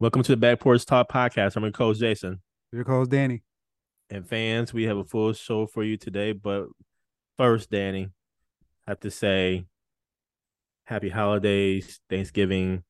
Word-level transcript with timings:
Welcome 0.00 0.22
to 0.22 0.32
the 0.32 0.38
Back 0.38 0.60
Porch 0.60 0.86
Talk 0.86 1.10
podcast. 1.10 1.56
I'm 1.56 1.62
your 1.62 1.72
host 1.76 2.00
Jason. 2.00 2.40
Your 2.72 2.84
host 2.84 3.10
Danny. 3.10 3.42
And 4.08 4.26
fans, 4.26 4.72
we 4.72 4.84
have 4.84 4.96
a 4.96 5.04
full 5.04 5.34
show 5.34 5.66
for 5.66 5.84
you 5.84 5.98
today. 5.98 6.32
But 6.32 6.68
first, 7.36 7.70
Danny, 7.70 8.08
I 8.86 8.92
have 8.92 9.00
to 9.00 9.10
say 9.10 9.66
happy 10.84 11.10
holidays, 11.10 12.00
Thanksgiving, 12.08 12.82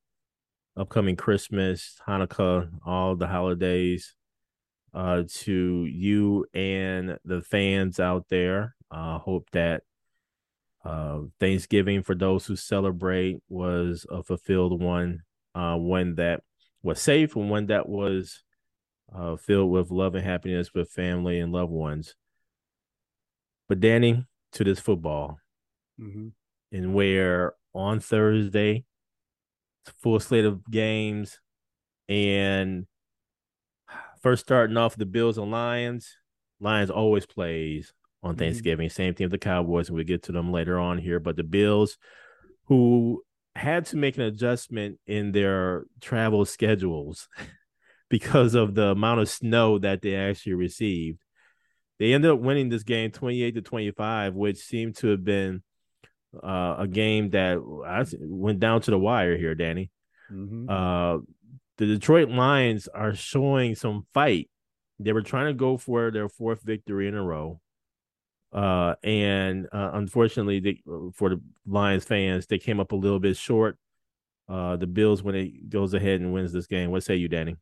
upcoming 0.77 1.17
Christmas, 1.17 1.97
Hanukkah, 2.07 2.71
all 2.87 3.17
the 3.17 3.27
holidays 3.27 4.15
uh, 4.95 5.25
to 5.41 5.87
you 5.87 6.47
and 6.55 7.19
the 7.25 7.43
fans 7.43 7.99
out 7.99 8.27
there. 8.31 8.77
I 8.89 9.17
uh, 9.17 9.19
hope 9.19 9.51
that 9.51 9.83
uh, 10.85 11.23
Thanksgiving 11.41 12.05
for 12.05 12.15
those 12.15 12.47
who 12.47 12.55
celebrate 12.55 13.39
was 13.49 14.07
a 14.09 14.23
fulfilled 14.23 14.81
one, 14.81 15.23
uh, 15.57 15.75
one 15.75 16.15
that 16.15 16.45
was 16.83 17.01
safe 17.01 17.37
and 17.37 17.51
one 17.51 17.67
that 17.67 17.89
was 17.89 18.43
uh, 19.15 19.37
filled 19.37 19.71
with 19.71 19.91
love 19.91 20.15
and 20.15 20.25
happiness 20.25 20.73
with 20.75 20.91
family 20.91 21.41
and 21.41 21.53
loved 21.53 21.73
ones. 21.73 22.15
But 23.69 23.81
Danny, 23.81 24.27
to 24.53 24.65
this 24.65 24.81
football, 24.81 25.39
mm-hmm. 26.01 26.29
and 26.73 26.95
where 26.95 27.55
on 27.75 28.01
Thursday, 28.01 28.85
full 30.03 30.21
slate 30.21 30.45
of 30.45 30.69
games, 30.71 31.39
and 32.09 32.87
first 34.21 34.45
starting 34.45 34.77
off 34.77 34.97
the 34.97 35.07
Bills 35.07 35.39
and 35.39 35.51
Lions. 35.51 36.17
Lions 36.61 36.91
always 36.91 37.27
plays 37.27 37.93
on 38.23 38.33
mm-hmm. 38.33 38.41
Thanksgiving. 38.41 38.89
Mm-hmm. 38.89 38.95
Same 38.95 39.15
thing 39.15 39.27
with 39.27 39.33
the 39.33 39.39
Cowboys, 39.39 39.89
and 39.89 39.97
we'll 39.97 40.05
get 40.05 40.25
to 40.25 40.33
them 40.33 40.53
later 40.53 40.79
on 40.79 40.99
here. 40.99 41.21
But 41.21 41.37
the 41.37 41.45
Bills, 41.45 41.97
who 42.65 43.23
had 43.61 43.85
to 43.87 43.97
make 43.97 44.17
an 44.17 44.23
adjustment 44.23 44.99
in 45.07 45.33
their 45.33 45.85
travel 46.01 46.47
schedules 46.47 47.29
because 48.09 48.55
of 48.55 48.75
the 48.75 48.89
amount 48.89 49.21
of 49.21 49.29
snow 49.29 49.79
that 49.79 50.01
they 50.01 50.17
actually 50.17 50.55
received. 50.55 51.21
They 51.99 52.15
ended 52.15 52.31
up 52.31 52.41
winning 52.41 52.71
this 52.71 52.83
game 52.83 53.11
28 53.11 53.57
to 53.57 53.61
25, 53.61 54.35
which 54.35 54.57
seemed 54.57 54.97
to 54.97 55.09
have 55.09 55.23
been 55.23 55.63
uh, 56.43 56.77
a 56.79 56.89
game 56.89 57.31
that 57.31 57.59
I 57.87 58.05
went 58.19 58.61
down 58.61 58.81
to 58.83 58.91
the 58.91 58.99
wire 58.99 59.37
here, 59.37 59.55
Danny. 59.55 59.91
Mm-hmm. 60.33 60.71
Uh, 60.71 61.19
the 61.77 61.87
Detroit 61.87 62.31
Lions 62.31 62.89
are 62.89 63.15
showing 63.15 63.75
some 63.75 64.07
fight. 64.15 64.49
They 64.99 65.13
were 65.13 65.23
trying 65.23 65.47
to 65.47 65.55
go 65.55 65.77
for 65.77 66.11
their 66.11 66.31
fourth 66.31 66.63
victory 66.63 67.09
in 67.09 67.15
a 67.15 67.23
row. 67.23 67.61
Uh, 68.53 68.95
and 69.05 69.67
uh, 69.73 69.91
unfortunately, 69.95 70.61
they, 70.61 70.83
for 71.15 71.31
the 71.31 71.41
Lions 71.67 72.05
fans, 72.05 72.47
they 72.47 72.59
came 72.59 72.81
up 72.81 72.93
a 72.93 72.97
little 72.97 73.21
bit 73.21 73.37
short. 73.37 73.79
Uh, 74.49 74.77
the 74.77 74.87
Bills 74.87 75.23
when 75.23 75.37
it 75.37 75.71
goes 75.71 75.95
ahead 75.95 76.21
and 76.21 76.33
wins 76.33 76.53
this 76.53 76.67
game. 76.67 76.91
What 76.91 77.05
say 77.05 77.15
you, 77.15 77.29
Danny? 77.29 77.57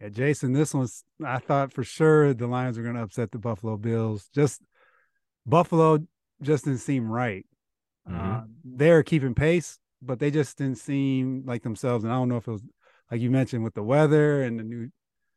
Yeah, 0.00 0.10
Jason, 0.10 0.52
this 0.52 0.72
one's 0.72 1.02
I 1.24 1.38
thought 1.38 1.72
for 1.72 1.82
sure 1.82 2.34
the 2.34 2.46
Lions 2.46 2.76
were 2.76 2.84
going 2.84 2.96
to 2.96 3.02
upset 3.02 3.32
the 3.32 3.38
Buffalo 3.38 3.76
Bills. 3.76 4.28
Just 4.32 4.62
Buffalo 5.44 5.98
just 6.42 6.64
didn't 6.64 6.80
seem 6.80 7.10
right. 7.10 7.46
Mm-hmm. 8.08 8.32
Uh, 8.32 8.40
they're 8.64 9.02
keeping 9.02 9.34
pace, 9.34 9.78
but 10.00 10.20
they 10.20 10.30
just 10.30 10.58
didn't 10.58 10.78
seem 10.78 11.42
like 11.46 11.62
themselves. 11.62 12.04
And 12.04 12.12
I 12.12 12.16
don't 12.16 12.28
know 12.28 12.36
if 12.36 12.46
it 12.46 12.52
was 12.52 12.62
like 13.10 13.20
you 13.20 13.30
mentioned 13.30 13.64
with 13.64 13.74
the 13.74 13.82
weather 13.82 14.42
and 14.42 14.60
the 14.60 14.64
new 14.64 14.90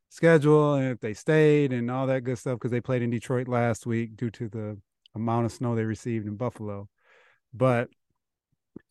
schedule 0.10 0.74
and 0.74 0.92
if 0.92 1.00
they 1.00 1.14
stayed 1.14 1.72
and 1.72 1.90
all 1.90 2.08
that 2.08 2.24
good 2.24 2.38
stuff 2.38 2.56
because 2.56 2.72
they 2.72 2.82
played 2.82 3.02
in 3.02 3.10
Detroit 3.10 3.48
last 3.48 3.86
week 3.86 4.16
due 4.16 4.32
to 4.32 4.50
the 4.50 4.78
amount 5.16 5.46
of 5.46 5.52
snow 5.52 5.76
they 5.76 5.86
received 5.86 6.28
in 6.28 6.36
Buffalo. 6.36 6.90
But 7.54 7.90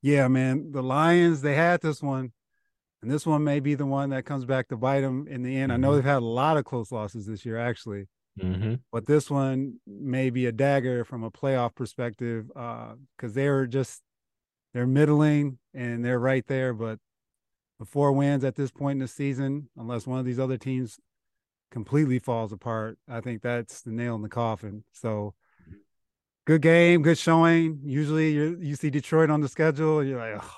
yeah, 0.00 0.28
man, 0.28 0.72
the 0.72 0.82
Lions, 0.82 1.42
they 1.42 1.54
had 1.54 1.80
this 1.80 2.02
one. 2.02 2.32
And 3.00 3.10
this 3.10 3.24
one 3.24 3.44
may 3.44 3.60
be 3.60 3.76
the 3.76 3.86
one 3.86 4.10
that 4.10 4.24
comes 4.24 4.44
back 4.44 4.68
to 4.68 4.76
bite 4.76 5.02
them 5.02 5.28
in 5.28 5.42
the 5.42 5.56
end. 5.56 5.70
Mm-hmm. 5.70 5.72
I 5.72 5.76
know 5.76 5.88
mm-hmm. 5.88 5.96
they've 5.96 6.04
had 6.04 6.22
a 6.22 6.26
lot 6.26 6.56
of 6.56 6.64
close 6.64 6.90
losses 6.90 7.26
this 7.26 7.46
year, 7.46 7.56
actually. 7.56 8.08
Mm-hmm. 8.40 8.74
But 8.92 9.06
this 9.06 9.30
one 9.30 9.80
may 9.86 10.30
be 10.30 10.46
a 10.46 10.52
dagger 10.52 11.04
from 11.04 11.22
a 11.22 11.30
playoff 11.30 11.74
perspective 11.74 12.46
because 12.48 12.96
uh, 13.22 13.34
they're 13.34 13.66
just 13.66 14.02
they're 14.74 14.86
middling 14.86 15.58
and 15.74 16.04
they're 16.04 16.18
right 16.18 16.46
there. 16.46 16.72
But 16.72 16.98
the 17.78 17.84
four 17.84 18.12
wins 18.12 18.44
at 18.44 18.56
this 18.56 18.70
point 18.70 18.96
in 18.96 19.00
the 19.00 19.08
season, 19.08 19.68
unless 19.76 20.06
one 20.06 20.18
of 20.18 20.24
these 20.24 20.40
other 20.40 20.58
teams 20.58 20.98
completely 21.70 22.18
falls 22.18 22.52
apart, 22.52 22.98
I 23.08 23.20
think 23.20 23.42
that's 23.42 23.82
the 23.82 23.90
nail 23.90 24.14
in 24.14 24.22
the 24.22 24.28
coffin. 24.28 24.84
So 24.92 25.34
good 26.46 26.62
game, 26.62 27.02
good 27.02 27.18
showing. 27.18 27.80
Usually 27.84 28.32
you 28.32 28.58
you 28.60 28.74
see 28.74 28.90
Detroit 28.90 29.30
on 29.30 29.40
the 29.40 29.48
schedule, 29.48 30.02
you're 30.02 30.18
like, 30.18 30.42
oh. 30.42 30.54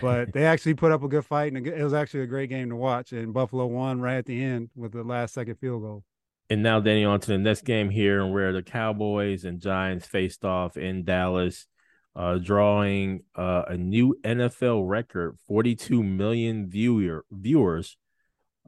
but 0.00 0.32
they 0.34 0.44
actually 0.44 0.74
put 0.74 0.92
up 0.92 1.02
a 1.02 1.08
good 1.08 1.24
fight, 1.24 1.52
and 1.52 1.66
it 1.66 1.82
was 1.82 1.94
actually 1.94 2.22
a 2.22 2.26
great 2.26 2.50
game 2.50 2.70
to 2.70 2.76
watch. 2.76 3.12
And 3.12 3.32
Buffalo 3.32 3.66
won 3.66 4.00
right 4.00 4.16
at 4.16 4.26
the 4.26 4.42
end 4.42 4.70
with 4.74 4.92
the 4.92 5.02
last 5.02 5.34
second 5.34 5.56
field 5.56 5.82
goal. 5.82 6.04
And 6.50 6.62
now, 6.62 6.80
Danny, 6.80 7.04
on 7.04 7.18
to 7.20 7.28
the 7.28 7.38
next 7.38 7.64
game 7.64 7.88
here, 7.88 8.20
and 8.20 8.32
where 8.32 8.52
the 8.52 8.62
Cowboys 8.62 9.44
and 9.44 9.60
Giants 9.60 10.06
faced 10.06 10.44
off 10.44 10.76
in 10.76 11.04
Dallas, 11.04 11.66
uh, 12.14 12.36
drawing 12.36 13.22
uh, 13.34 13.62
a 13.68 13.76
new 13.78 14.18
NFL 14.22 14.86
record: 14.86 15.38
42 15.48 16.02
million 16.02 16.68
viewer 16.68 17.24
viewers 17.30 17.96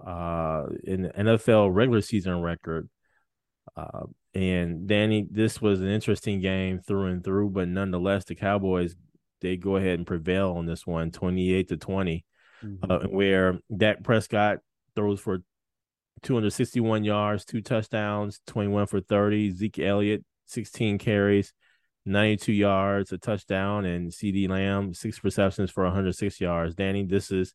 uh, 0.05 0.65
in 0.84 1.10
NFL 1.16 1.75
regular 1.75 2.00
season 2.00 2.41
record. 2.41 2.88
Uh, 3.77 4.06
and 4.34 4.87
Danny, 4.87 5.27
this 5.31 5.60
was 5.60 5.81
an 5.81 5.88
interesting 5.88 6.41
game 6.41 6.81
through 6.81 7.06
and 7.06 7.25
through, 7.25 7.50
but 7.50 7.69
nonetheless, 7.69 8.25
the 8.25 8.34
Cowboys 8.34 8.97
they 9.44 9.56
go 9.56 9.77
ahead 9.77 9.99
and 9.99 10.06
prevail 10.06 10.54
on 10.56 10.65
this 10.65 10.87
one, 10.87 11.10
28 11.10 11.69
to 11.69 11.77
20, 11.77 12.25
mm-hmm. 12.65 12.91
uh, 12.91 13.00
where 13.09 13.59
Dak 13.75 14.03
Prescott 14.03 14.59
throws 14.97 15.21
for 15.21 15.43
261 16.22 17.04
yards, 17.04 17.44
two 17.44 17.60
touchdowns, 17.60 18.41
21 18.47 18.87
for 18.87 19.00
30. 19.00 19.50
Zeke 19.50 19.78
Elliott, 19.81 20.25
16 20.47 20.97
carries, 20.97 21.53
92 22.06 22.53
yards, 22.53 23.12
a 23.12 23.19
touchdown, 23.19 23.84
and 23.84 24.10
CeeDee 24.10 24.49
Lamb, 24.49 24.94
six 24.94 25.22
receptions 25.22 25.71
for 25.71 25.84
106 25.84 26.41
yards. 26.41 26.75
Danny, 26.75 27.04
this 27.04 27.31
is 27.31 27.54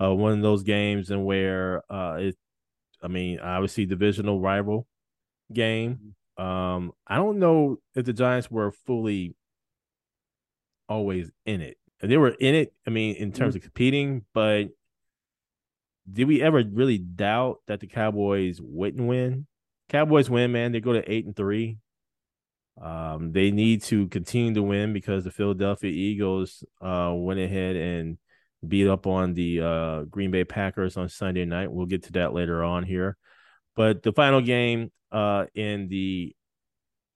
uh, 0.00 0.14
one 0.14 0.32
of 0.32 0.42
those 0.42 0.62
games 0.62 1.10
and 1.10 1.24
where 1.24 1.82
uh, 1.90 2.16
it, 2.18 2.36
I 3.02 3.08
mean, 3.08 3.40
obviously 3.40 3.86
divisional 3.86 4.40
rival 4.40 4.86
game. 5.52 5.92
Mm-hmm. 6.38 6.42
Um, 6.42 6.92
I 7.06 7.16
don't 7.16 7.38
know 7.38 7.78
if 7.94 8.04
the 8.04 8.12
Giants 8.12 8.50
were 8.50 8.72
fully 8.72 9.34
always 10.88 11.30
in 11.46 11.60
it. 11.60 11.78
They 12.00 12.18
were 12.18 12.30
in 12.30 12.54
it. 12.54 12.74
I 12.86 12.90
mean, 12.90 13.16
in 13.16 13.32
terms 13.32 13.54
mm-hmm. 13.54 13.58
of 13.58 13.62
competing, 13.62 14.24
but 14.34 14.68
did 16.10 16.28
we 16.28 16.42
ever 16.42 16.62
really 16.62 16.98
doubt 16.98 17.60
that 17.66 17.80
the 17.80 17.86
Cowboys 17.86 18.60
wouldn't 18.62 19.06
win? 19.06 19.46
Cowboys 19.88 20.28
win, 20.28 20.52
man. 20.52 20.72
They 20.72 20.80
go 20.80 20.92
to 20.92 21.10
eight 21.10 21.24
and 21.24 21.34
three. 21.34 21.78
Um, 22.80 23.32
they 23.32 23.50
need 23.50 23.82
to 23.84 24.08
continue 24.08 24.52
to 24.54 24.62
win 24.62 24.92
because 24.92 25.24
the 25.24 25.30
Philadelphia 25.30 25.90
Eagles 25.90 26.62
uh 26.82 27.12
went 27.14 27.40
ahead 27.40 27.76
and 27.76 28.18
beat 28.68 28.88
up 28.88 29.06
on 29.06 29.34
the 29.34 29.60
uh 29.60 30.02
Green 30.04 30.30
Bay 30.30 30.44
Packers 30.44 30.96
on 30.96 31.08
Sunday 31.08 31.44
night. 31.44 31.70
We'll 31.72 31.86
get 31.86 32.04
to 32.04 32.12
that 32.12 32.32
later 32.34 32.62
on 32.62 32.82
here. 32.82 33.16
But 33.74 34.02
the 34.02 34.12
final 34.12 34.40
game 34.40 34.90
uh 35.12 35.46
in 35.54 35.88
the 35.88 36.34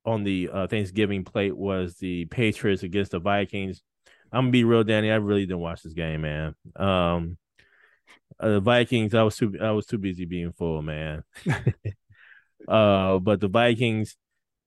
on 0.05 0.25
the 0.25 0.49
uh, 0.52 0.67
Thanksgiving 0.67 1.25
plate 1.25 1.56
was 1.56 1.97
the 1.97 2.25
Patriots 2.26 2.82
against 2.82 3.12
the 3.12 3.19
Vikings. 3.19 3.82
I'm 4.32 4.44
gonna 4.44 4.52
be 4.52 4.64
real, 4.64 4.85
Danny. 4.85 5.11
I 5.11 5.17
really 5.17 5.47
didn't 5.47 5.61
watch 5.61 5.82
this 5.82 5.93
game, 5.93 6.23
man. 6.23 6.55
Um, 6.76 7.37
uh, 8.38 8.49
the 8.49 8.61
Vikings, 8.61 9.14
I 9.14 9.23
was 9.23 9.37
too 9.37 9.56
I 9.61 9.73
was 9.73 9.87
too 9.87 9.99
busy 9.99 10.25
being 10.25 10.53
full, 10.53 10.82
man. 10.82 11.23
uh, 12.69 13.19
but 13.19 13.41
the 13.41 13.49
Vikings, 13.49 14.17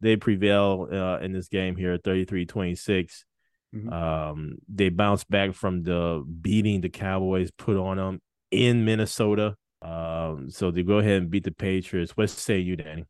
they 0.02 0.18
prevail 0.18 0.88
uh, 0.92 1.20
in 1.20 1.32
this 1.32 1.48
game 1.48 1.76
here, 1.76 1.98
33-26. 1.98 3.24
Mm-hmm. 3.74 3.92
Um, 3.92 4.58
they 4.68 4.90
bounced 4.90 5.30
back 5.30 5.54
from 5.54 5.84
the 5.84 6.24
beating 6.42 6.82
the 6.82 6.90
Cowboys 6.90 7.50
put 7.52 7.78
on 7.78 7.98
them 7.98 8.22
in 8.52 8.86
Minnesota. 8.86 9.56
Um, 9.82 10.50
so 10.50 10.72
they 10.72 10.84
go 10.84 11.00
ahead 11.00 11.24
and 11.24 11.30
beat 11.30 11.44
the 11.44 11.52
Patriots. 11.52 12.16
What 12.16 12.30
say 12.30 12.60
you, 12.60 12.76
Danny? 12.76 13.06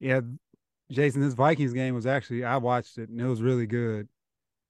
Yeah, 0.00 0.20
Jason, 0.90 1.22
this 1.22 1.34
Vikings 1.34 1.72
game 1.72 1.94
was 1.94 2.06
actually 2.06 2.44
I 2.44 2.56
watched 2.56 2.98
it 2.98 3.08
and 3.08 3.20
it 3.20 3.26
was 3.26 3.42
really 3.42 3.66
good. 3.66 4.08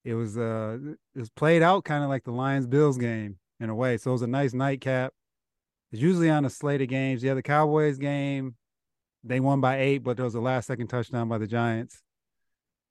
It 0.04 0.14
was 0.14 0.36
uh 0.36 0.78
it 1.14 1.18
was 1.18 1.30
played 1.30 1.62
out 1.62 1.84
kind 1.84 2.04
of 2.04 2.10
like 2.10 2.24
the 2.24 2.30
Lions 2.30 2.66
Bills 2.66 2.98
game 2.98 3.38
in 3.60 3.70
a 3.70 3.74
way. 3.74 3.96
So 3.96 4.10
it 4.10 4.14
was 4.14 4.22
a 4.22 4.26
nice 4.26 4.52
nightcap. 4.52 5.12
It's 5.92 6.02
usually 6.02 6.28
on 6.28 6.44
a 6.44 6.50
slate 6.50 6.82
of 6.82 6.88
games. 6.88 7.22
Yeah, 7.22 7.34
the 7.34 7.42
Cowboys 7.42 7.98
game, 7.98 8.56
they 9.22 9.40
won 9.40 9.60
by 9.60 9.80
eight, 9.80 9.98
but 9.98 10.16
there 10.16 10.24
was 10.24 10.34
a 10.34 10.40
last 10.40 10.66
second 10.66 10.88
touchdown 10.88 11.28
by 11.28 11.38
the 11.38 11.46
Giants 11.46 12.03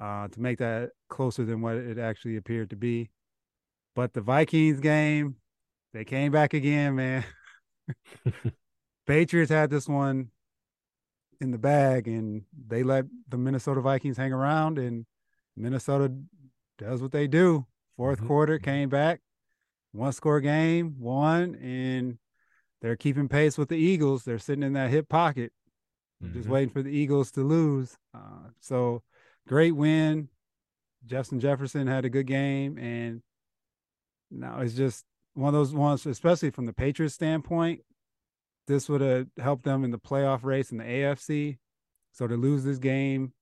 uh, 0.03 0.27
to 0.27 0.41
make 0.41 0.57
that 0.57 0.89
closer 1.07 1.45
than 1.45 1.61
what 1.61 1.75
it 1.75 1.97
actually 1.97 2.35
appeared 2.35 2.69
to 2.71 2.75
be. 2.75 3.09
But 3.95 4.13
the 4.13 4.19
Vikings 4.19 4.81
game, 4.81 5.37
they 5.93 6.03
came 6.03 6.31
back 6.31 6.53
again, 6.53 6.95
man. 6.95 7.23
Patriots 9.07 9.51
had 9.51 9.69
this 9.69 9.87
one 9.87 10.29
in 11.39 11.51
the 11.51 11.57
bag 11.57 12.07
and 12.07 12.43
they 12.67 12.83
let 12.83 13.05
the 13.29 13.37
Minnesota 13.37 13.79
Vikings 13.79 14.17
hang 14.17 14.33
around 14.33 14.77
and 14.77 15.05
Minnesota 15.55 16.13
does 16.77 17.01
what 17.01 17.11
they 17.11 17.27
do. 17.27 17.65
4th 17.97 18.15
mm-hmm. 18.15 18.27
quarter 18.27 18.59
came 18.59 18.89
back, 18.89 19.21
one 19.93 20.11
score 20.11 20.41
game, 20.41 20.95
won, 20.99 21.55
and 21.55 22.17
they're 22.81 22.97
keeping 22.97 23.29
pace 23.29 23.57
with 23.57 23.69
the 23.69 23.77
Eagles. 23.77 24.23
They're 24.23 24.39
sitting 24.39 24.63
in 24.63 24.73
that 24.73 24.89
hip 24.89 25.07
pocket, 25.07 25.53
mm-hmm. 26.21 26.33
just 26.33 26.49
waiting 26.49 26.73
for 26.73 26.81
the 26.81 26.89
Eagles 26.89 27.31
to 27.31 27.41
lose. 27.41 27.95
Uh, 28.13 28.49
so 28.59 29.03
great 29.47 29.75
win. 29.75 30.29
Justin 31.05 31.39
Jefferson 31.39 31.87
had 31.87 32.05
a 32.05 32.09
good 32.09 32.27
game, 32.27 32.77
and 32.77 33.21
now 34.31 34.59
it's 34.59 34.73
just 34.73 35.05
one 35.33 35.49
of 35.49 35.53
those 35.53 35.73
ones, 35.73 36.05
especially 36.05 36.49
from 36.49 36.65
the 36.65 36.73
Patriots 36.73 37.15
standpoint. 37.15 37.81
This 38.67 38.87
would 38.87 39.01
have 39.01 39.27
helped 39.37 39.65
them 39.65 39.83
in 39.83 39.91
the 39.91 39.99
playoff 39.99 40.43
race 40.43 40.71
in 40.71 40.77
the 40.77 40.85
AFC. 40.85 41.57
So 42.13 42.27
to 42.27 42.37
lose 42.37 42.63
this 42.63 42.77
game 42.77 43.33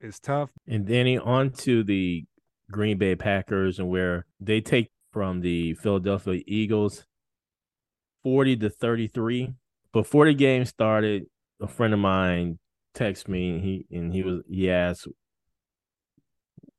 is 0.00 0.18
tough. 0.18 0.50
And 0.66 0.86
Danny, 0.86 1.18
on 1.18 1.50
to 1.50 1.84
the 1.84 2.24
Green 2.70 2.96
Bay 2.96 3.14
Packers 3.16 3.78
and 3.78 3.90
where 3.90 4.26
they 4.40 4.60
take 4.60 4.90
from 5.12 5.40
the 5.40 5.74
Philadelphia 5.74 6.42
Eagles 6.46 7.04
40 8.22 8.56
to 8.58 8.70
33. 8.70 9.52
Before 9.92 10.24
the 10.24 10.34
game 10.34 10.64
started, 10.64 11.26
a 11.60 11.66
friend 11.66 11.92
of 11.92 12.00
mine 12.00 12.58
texted 12.94 13.28
me 13.28 13.50
and 13.50 13.64
he 13.64 13.86
and 13.90 14.12
he 14.12 14.22
was 14.22 14.42
he 14.48 14.70
asked 14.70 15.08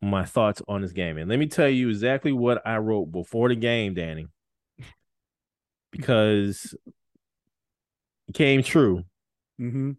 my 0.03 0.25
thoughts 0.25 0.61
on 0.67 0.81
this 0.81 0.91
game. 0.91 1.17
And 1.17 1.29
let 1.29 1.39
me 1.39 1.47
tell 1.47 1.69
you 1.69 1.89
exactly 1.89 2.31
what 2.31 2.61
I 2.65 2.77
wrote 2.77 3.11
before 3.11 3.50
the 3.50 3.55
game, 3.55 3.94
Danny. 3.94 4.27
Because 5.91 6.75
it 8.27 8.33
came 8.33 8.63
true. 8.63 9.03
Mm-hmm. 9.59 9.91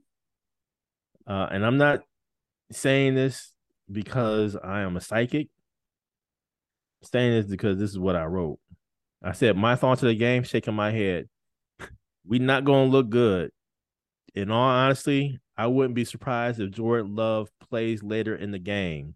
Uh, 1.26 1.48
and 1.50 1.64
I'm 1.64 1.78
not 1.78 2.00
saying 2.72 3.14
this 3.14 3.52
because 3.90 4.56
I 4.56 4.80
am 4.80 4.96
a 4.96 5.00
psychic. 5.00 5.48
I'm 7.02 7.08
saying 7.08 7.32
this 7.32 7.46
because 7.46 7.78
this 7.78 7.90
is 7.90 7.98
what 7.98 8.16
I 8.16 8.24
wrote. 8.24 8.58
I 9.22 9.32
said 9.32 9.56
my 9.56 9.76
thoughts 9.76 10.02
of 10.02 10.08
the 10.08 10.14
game, 10.14 10.42
shaking 10.42 10.74
my 10.74 10.90
head. 10.90 11.28
we 12.26 12.38
not 12.38 12.64
gonna 12.64 12.90
look 12.90 13.08
good. 13.08 13.50
In 14.34 14.50
all 14.50 14.68
honesty, 14.68 15.38
I 15.56 15.68
wouldn't 15.68 15.94
be 15.94 16.04
surprised 16.04 16.60
if 16.60 16.72
Jordan 16.72 17.14
Love 17.14 17.48
plays 17.70 18.02
later 18.02 18.34
in 18.34 18.50
the 18.50 18.58
game. 18.58 19.14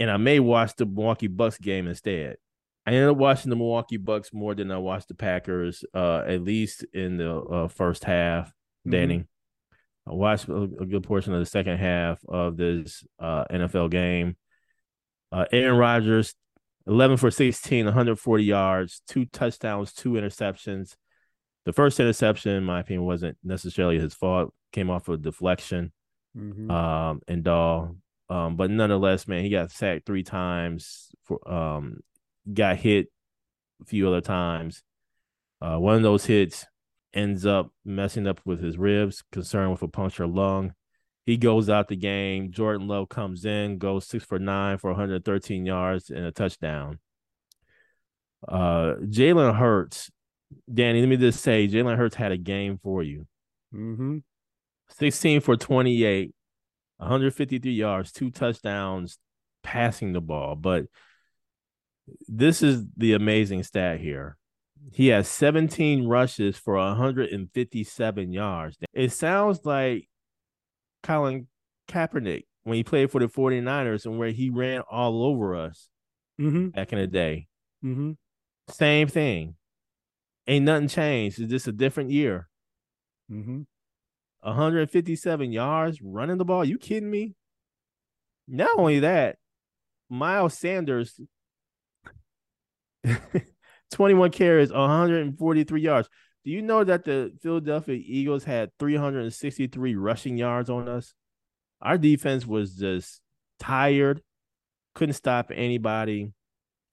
And 0.00 0.10
I 0.10 0.16
may 0.16 0.40
watch 0.40 0.74
the 0.76 0.86
Milwaukee 0.86 1.28
Bucks 1.28 1.58
game 1.58 1.86
instead. 1.86 2.36
I 2.86 2.92
ended 2.92 3.10
up 3.10 3.18
watching 3.18 3.50
the 3.50 3.56
Milwaukee 3.56 3.98
Bucks 3.98 4.32
more 4.32 4.54
than 4.54 4.72
I 4.72 4.78
watched 4.78 5.08
the 5.08 5.14
Packers, 5.14 5.84
uh, 5.94 6.22
at 6.26 6.42
least 6.42 6.84
in 6.92 7.18
the 7.18 7.36
uh, 7.36 7.68
first 7.68 8.04
half, 8.04 8.48
mm-hmm. 8.48 8.90
Danny. 8.90 9.18
Mm-hmm. 9.18 10.10
I 10.10 10.14
watched 10.14 10.48
a, 10.48 10.62
a, 10.62 10.86
good 10.86 11.04
portion 11.04 11.34
of 11.34 11.40
the 11.40 11.46
second 11.46 11.76
half 11.76 12.18
of 12.26 12.56
this 12.56 13.04
uh, 13.20 13.44
NFL 13.52 13.90
game. 13.90 14.36
Uh, 15.30 15.44
Aaron 15.52 15.76
Rodgers, 15.76 16.34
11 16.86 17.18
for 17.18 17.30
16, 17.30 17.84
140 17.84 18.44
yards, 18.44 19.02
two 19.06 19.26
touchdowns, 19.26 19.92
two 19.92 20.12
interceptions. 20.12 20.96
The 21.66 21.72
first 21.72 22.00
interception, 22.00 22.52
in 22.52 22.64
my 22.64 22.80
opinion, 22.80 23.04
wasn't 23.04 23.36
necessarily 23.44 24.00
his 24.00 24.14
fault. 24.14 24.52
Came 24.72 24.88
off 24.88 25.08
a 25.08 25.16
deflection. 25.16 25.92
Mm-hmm. 26.36 26.70
Um, 26.70 27.20
and 27.28 27.46
all. 27.46 27.96
Um, 28.30 28.56
but 28.56 28.70
nonetheless, 28.70 29.26
man, 29.26 29.42
he 29.42 29.50
got 29.50 29.72
sacked 29.72 30.06
three 30.06 30.22
times 30.22 31.08
for 31.24 31.52
um 31.52 32.00
got 32.52 32.76
hit 32.76 33.08
a 33.82 33.84
few 33.84 34.08
other 34.08 34.20
times. 34.20 34.82
Uh, 35.60 35.76
one 35.78 35.96
of 35.96 36.02
those 36.02 36.24
hits 36.24 36.64
ends 37.12 37.44
up 37.44 37.72
messing 37.84 38.26
up 38.26 38.40
with 38.44 38.62
his 38.62 38.78
ribs, 38.78 39.22
concerned 39.32 39.72
with 39.72 39.82
a 39.82 39.88
punctured 39.88 40.30
lung. 40.30 40.72
He 41.26 41.36
goes 41.36 41.68
out 41.68 41.88
the 41.88 41.96
game. 41.96 42.50
Jordan 42.50 42.88
Love 42.88 43.08
comes 43.08 43.44
in, 43.44 43.78
goes 43.78 44.06
six 44.06 44.24
for 44.24 44.38
nine 44.38 44.78
for 44.78 44.90
113 44.90 45.66
yards 45.66 46.10
and 46.10 46.24
a 46.24 46.32
touchdown. 46.32 46.98
Uh, 48.46 48.94
Jalen 49.02 49.56
Hurts, 49.56 50.10
Danny, 50.72 51.00
let 51.00 51.08
me 51.08 51.16
just 51.16 51.42
say, 51.42 51.68
Jalen 51.68 51.96
Hurts 51.96 52.14
had 52.14 52.32
a 52.32 52.38
game 52.38 52.78
for 52.82 53.02
you. 53.02 53.26
Mm-hmm. 53.74 54.18
16 54.98 55.40
for 55.40 55.56
28, 55.56 56.32
153 57.00 57.72
yards, 57.72 58.12
two 58.12 58.30
touchdowns, 58.30 59.18
passing 59.62 60.12
the 60.12 60.20
ball. 60.20 60.54
But 60.54 60.86
this 62.28 62.62
is 62.62 62.84
the 62.96 63.14
amazing 63.14 63.62
stat 63.62 64.00
here. 64.00 64.36
He 64.92 65.08
has 65.08 65.28
17 65.28 66.06
rushes 66.06 66.56
for 66.56 66.76
157 66.76 68.32
yards. 68.32 68.76
It 68.94 69.12
sounds 69.12 69.64
like 69.64 70.08
Colin 71.02 71.48
Kaepernick 71.88 72.44
when 72.64 72.76
he 72.76 72.84
played 72.84 73.10
for 73.10 73.20
the 73.20 73.26
49ers 73.26 74.06
and 74.06 74.18
where 74.18 74.30
he 74.30 74.50
ran 74.50 74.80
all 74.90 75.24
over 75.24 75.54
us 75.54 75.88
mm-hmm. 76.40 76.68
back 76.68 76.92
in 76.92 76.98
the 76.98 77.06
day. 77.06 77.46
Mm-hmm. 77.84 78.12
Same 78.68 79.08
thing. 79.08 79.54
Ain't 80.46 80.64
nothing 80.64 80.88
changed. 80.88 81.40
It's 81.40 81.50
just 81.50 81.68
a 81.68 81.72
different 81.72 82.10
year. 82.10 82.48
Mm-hmm. 83.30 83.62
157 84.42 85.52
yards 85.52 86.00
running 86.02 86.38
the 86.38 86.44
ball. 86.44 86.64
You 86.64 86.78
kidding 86.78 87.10
me? 87.10 87.34
Not 88.48 88.70
only 88.76 89.00
that, 89.00 89.36
Miles 90.08 90.54
Sanders 90.58 91.20
21 93.92 94.30
carries, 94.30 94.72
143 94.72 95.80
yards. 95.80 96.08
Do 96.44 96.50
you 96.50 96.62
know 96.62 96.82
that 96.84 97.04
the 97.04 97.32
Philadelphia 97.42 98.00
Eagles 98.02 98.44
had 98.44 98.70
363 98.78 99.94
rushing 99.94 100.38
yards 100.38 100.70
on 100.70 100.88
us? 100.88 101.14
Our 101.82 101.98
defense 101.98 102.46
was 102.46 102.74
just 102.74 103.20
tired, 103.58 104.22
couldn't 104.94 105.14
stop 105.14 105.50
anybody. 105.54 106.32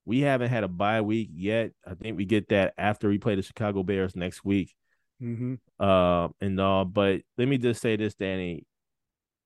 We 0.05 0.21
haven't 0.21 0.49
had 0.49 0.63
a 0.63 0.69
bye 0.69 1.01
week 1.01 1.29
yet. 1.33 1.71
I 1.85 1.93
think 1.93 2.17
we 2.17 2.25
get 2.25 2.49
that 2.49 2.73
after 2.77 3.09
we 3.09 3.17
play 3.17 3.35
the 3.35 3.41
Chicago 3.41 3.83
Bears 3.83 4.15
next 4.15 4.45
week. 4.45 4.73
Mm-hmm. 5.21 5.55
Uh, 5.79 6.29
and 6.41 6.59
all, 6.59 6.85
but 6.85 7.21
let 7.37 7.47
me 7.47 7.57
just 7.57 7.81
say 7.81 7.95
this, 7.95 8.15
Danny. 8.15 8.65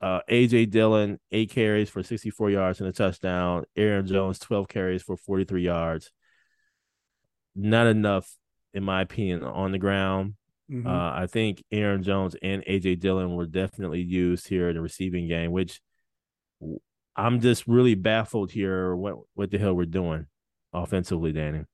Uh, 0.01 0.21
AJ 0.29 0.71
Dillon, 0.71 1.19
eight 1.31 1.51
carries 1.51 1.89
for 1.89 2.01
64 2.01 2.49
yards 2.49 2.79
and 2.79 2.89
a 2.89 2.91
touchdown. 2.91 3.65
Aaron 3.75 4.07
Jones, 4.07 4.39
12 4.39 4.67
carries 4.67 5.03
for 5.03 5.15
43 5.15 5.63
yards 5.63 6.11
not 7.55 7.87
enough, 7.87 8.33
in 8.73 8.83
my 8.83 9.01
opinion, 9.01 9.43
on 9.43 9.71
the 9.71 9.77
ground. 9.77 10.35
Mm-hmm. 10.71 10.87
Uh, 10.87 11.11
I 11.13 11.27
think 11.27 11.63
Aaron 11.71 12.03
Jones 12.03 12.35
and 12.41 12.63
AJ 12.63 12.99
Dillon 12.99 13.35
were 13.35 13.45
definitely 13.45 14.01
used 14.01 14.47
here 14.47 14.69
in 14.69 14.75
the 14.75 14.81
receiving 14.81 15.27
game, 15.27 15.51
which 15.51 15.81
I'm 17.15 17.41
just 17.41 17.67
really 17.67 17.95
baffled 17.95 18.51
here. 18.51 18.95
What 18.95 19.15
what 19.33 19.51
the 19.51 19.57
hell 19.57 19.73
we're 19.73 19.85
doing 19.85 20.27
offensively, 20.71 21.33
Danny? 21.33 21.65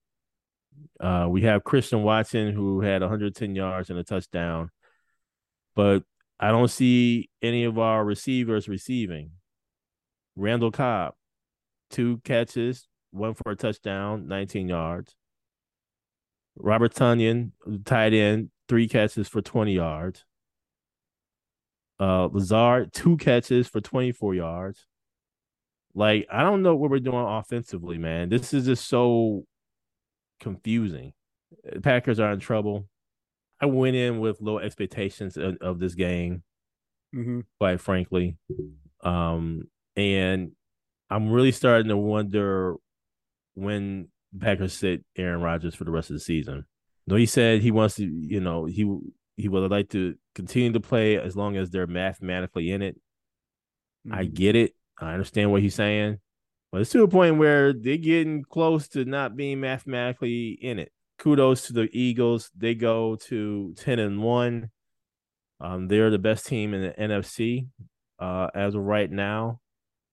Uh, 1.00 1.28
we 1.30 1.44
have 1.44 1.64
Christian 1.64 2.04
Watson 2.04 2.54
who 2.54 2.82
had 2.82 3.02
110 3.02 3.56
yards 3.56 3.90
and 3.90 4.00
a 4.00 4.04
touchdown, 4.04 4.70
but 5.76 6.04
I 6.40 6.50
don't 6.50 6.70
see 6.70 7.30
any 7.42 7.64
of 7.64 7.80
our 7.80 8.04
receivers 8.04 8.68
receiving. 8.68 9.32
Randall 10.36 10.72
Cobb, 10.72 11.16
two 11.90 12.20
catches, 12.24 12.88
one 13.12 13.34
for 13.34 13.52
a 13.52 13.56
touchdown, 13.56 14.28
19 14.28 14.70
yards. 14.70 15.16
Robert 16.56 16.94
Tonyan, 16.94 17.52
tight 17.86 18.14
end, 18.14 18.50
three 18.68 18.88
catches 18.88 19.28
for 19.28 19.42
20 19.42 19.74
yards. 19.74 20.26
Uh, 22.00 22.28
Lazard, 22.32 22.94
two 22.94 23.18
catches 23.18 23.68
for 23.68 23.82
24 23.82 24.36
yards. 24.36 24.86
Like, 25.96 26.28
I 26.32 26.44
don't 26.44 26.62
know 26.62 26.76
what 26.76 26.92
we're 26.92 27.00
doing 27.00 27.18
offensively, 27.18 27.98
man. 27.98 28.30
This 28.30 28.54
is 28.54 28.66
just 28.66 28.88
so 28.88 29.46
confusing. 30.40 31.14
Packers 31.82 32.20
are 32.20 32.32
in 32.32 32.40
trouble. 32.40 32.88
I 33.60 33.66
went 33.66 33.96
in 33.96 34.20
with 34.20 34.42
low 34.42 34.60
expectations 34.60 35.38
of, 35.38 35.58
of 35.62 35.80
this 35.80 35.96
game, 35.96 36.44
mm-hmm. 37.16 37.42
quite 37.60 37.80
frankly. 37.80 38.38
Um, 39.04 39.64
and 39.96 40.52
I'm 41.10 41.30
really 41.30 41.52
starting 41.52 41.88
to 41.88 41.98
wonder 41.98 42.76
when 43.56 44.10
Packers 44.40 44.74
sit 44.74 45.04
Aaron 45.18 45.42
Rodgers 45.42 45.74
for 45.74 45.86
the 45.86 45.92
rest 45.92 46.10
of 46.10 46.16
the 46.16 46.20
season. 46.20 46.66
No, 47.08 47.16
he 47.16 47.26
said 47.26 47.62
he 47.62 47.72
wants 47.72 47.96
to, 47.96 48.06
you 48.06 48.42
know, 48.42 48.66
he 48.66 48.88
he 49.38 49.48
would 49.48 49.72
like 49.72 49.90
to 49.90 50.16
continue 50.36 50.74
to 50.74 50.80
play 50.80 51.18
as 51.20 51.36
long 51.36 51.56
as 51.56 51.70
they're 51.70 51.88
mathematically 51.88 52.72
in 52.72 52.82
it. 52.82 52.96
Mm-hmm. 54.06 54.20
I 54.20 54.26
get 54.26 54.56
it. 54.56 54.76
I 55.00 55.14
understand 55.14 55.52
what 55.52 55.62
he's 55.62 55.76
saying. 55.76 56.20
But 56.78 56.82
it's 56.82 56.92
to 56.92 57.02
a 57.02 57.08
point 57.08 57.40
where 57.40 57.74
they're 57.74 57.98
getting 57.98 58.44
close 58.44 58.88
to 58.90 59.04
not 59.04 59.36
being 59.36 59.60
mathematically 59.60 60.50
in 60.62 60.78
it. 60.78 60.92
kudos 61.18 61.66
to 61.66 61.74
the 61.74 61.90
Eagles. 61.92 62.52
They 62.56 62.76
go 62.76 63.16
to 63.16 63.74
10 63.78 63.98
and 63.98 64.22
1. 64.22 64.70
Um, 65.60 65.88
they're 65.88 66.12
the 66.12 66.20
best 66.20 66.46
team 66.46 66.76
in 66.76 66.84
the 66.84 66.92
NFC 66.92 67.66
uh, 68.20 68.50
as 68.54 68.76
of 68.76 68.84
right 68.84 69.10
now. 69.10 69.60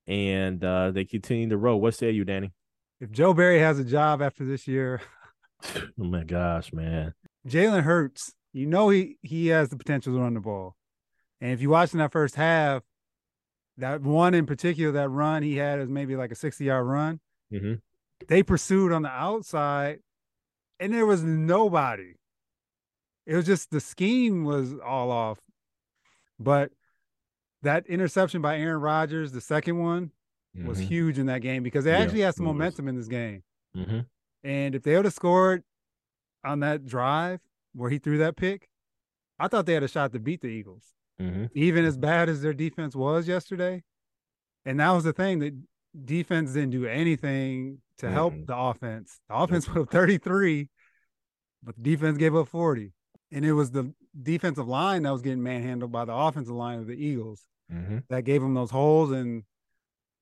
And 0.07 0.65
uh, 0.65 0.93
they 0.93 1.05
continue 1.05 1.51
to 1.51 1.59
roll. 1.59 1.83
What 1.83 1.97
say 1.97 2.13
you, 2.13 2.25
Danny? 2.25 2.55
If 2.99 3.11
Joe 3.11 3.35
Barry 3.35 3.59
has 3.59 3.79
a 3.79 3.85
job 3.85 4.23
after 4.23 4.47
this 4.47 4.67
year, 4.67 5.03
oh 5.77 5.83
my 5.99 6.25
gosh, 6.25 6.73
man. 6.73 7.13
Jalen 7.47 7.83
Hurts, 7.83 8.33
you 8.55 8.65
know 8.65 8.89
he 8.89 9.19
he 9.21 9.49
has 9.49 9.69
the 9.69 9.77
potential 9.77 10.15
to 10.15 10.19
run 10.19 10.33
the 10.33 10.41
ball. 10.41 10.77
And 11.43 11.53
if 11.53 11.61
you 11.61 11.69
watch 11.69 11.93
in 11.93 11.99
that 11.99 12.13
first 12.13 12.37
half, 12.37 12.83
that 13.79 14.03
one 14.03 14.35
in 14.35 14.47
particular, 14.47 14.93
that 14.93 15.09
run 15.09 15.43
he 15.43 15.57
had 15.57 15.81
is 15.81 15.89
maybe 15.89 16.17
like 16.17 16.31
a 16.31 16.37
60 16.37 16.65
yard 16.65 16.87
run. 16.87 17.21
Mm-hmm. 17.53 17.75
They 18.29 18.43
pursued 18.43 18.93
on 18.93 19.03
the 19.03 19.11
outside, 19.11 20.01
and 20.79 20.93
there 20.93 21.07
was 21.07 21.23
nobody. 21.23 22.15
It 23.27 23.37
was 23.37 23.47
just 23.47 23.71
the 23.71 23.81
scheme 23.81 24.45
was 24.45 24.75
all 24.85 25.11
off. 25.11 25.41
But 26.39 26.73
that 27.63 27.87
interception 27.87 28.43
by 28.43 28.59
Aaron 28.59 28.81
Rodgers, 28.81 29.33
the 29.33 29.41
second 29.41 29.79
one, 29.79 30.11
mm-hmm. 30.57 30.69
was 30.69 30.79
huge 30.79 31.19
in 31.19 31.27
that 31.27 31.41
game 31.41 31.63
because 31.63 31.85
they 31.85 31.91
yeah, 31.91 31.99
actually 31.99 32.21
had 32.21 32.35
some 32.35 32.47
momentum 32.47 32.89
in 32.89 32.97
this 32.97 33.09
game. 33.09 33.43
Mm-hmm. 33.77 34.01
And 34.45 34.75
if 34.75 34.83
they 34.83 34.95
would 34.97 35.07
have 35.07 35.15
scored 35.15 35.65
on 36.45 36.61
that 36.61 36.87
drive 36.87 37.41
where 37.73 37.91
he 37.91 37.99
threw 37.99 38.19
that 38.19 38.37
pick, 38.37 38.69
I 39.39 39.49
thought 39.49 39.67
they 39.67 39.75
had 39.75 39.83
a 39.83 39.89
shot 39.89 40.13
to 40.13 40.19
beat 40.19 40.43
the 40.43 40.49
Eagles, 40.49 40.95
mm-hmm. 41.21 41.47
even 41.55 41.85
as 41.85 41.97
bad 41.97 42.29
as 42.29 42.43
their 42.43 42.55
defense 42.55 42.95
was 42.95 43.29
yesterday. 43.29 43.83
And 44.65 44.81
that 44.81 44.91
was 44.91 45.05
the 45.05 45.13
thing 45.13 45.41
that 45.41 45.55
defense 46.05 46.53
didn't 46.53 46.71
do 46.71 46.87
anything 46.87 47.79
to 47.99 48.11
help 48.11 48.35
the 48.47 48.57
offense. 48.57 49.21
The 49.29 49.37
offense 49.37 49.67
put 49.67 49.83
up 49.83 49.91
33, 49.91 50.69
but 51.63 51.77
the 51.77 51.83
defense 51.83 52.19
gave 52.19 52.35
up 52.35 52.49
40. 52.49 52.93
And 53.33 53.45
it 53.45 53.53
was 53.53 53.71
the 53.71 53.93
defensive 54.21 54.69
line 54.69 55.03
that 55.03 55.13
was 55.13 55.23
getting 55.23 55.43
manhandled 55.43 55.93
by 55.93 56.05
the 56.05 56.15
offensive 56.15 56.55
line 56.55 56.79
of 56.79 56.87
the 56.87 56.95
Eagles 56.95 57.43
mm-hmm. 57.73 57.99
that 58.09 58.25
gave 58.25 58.41
them 58.41 58.55
those 58.55 58.71
holes. 58.71 59.11
And 59.11 59.45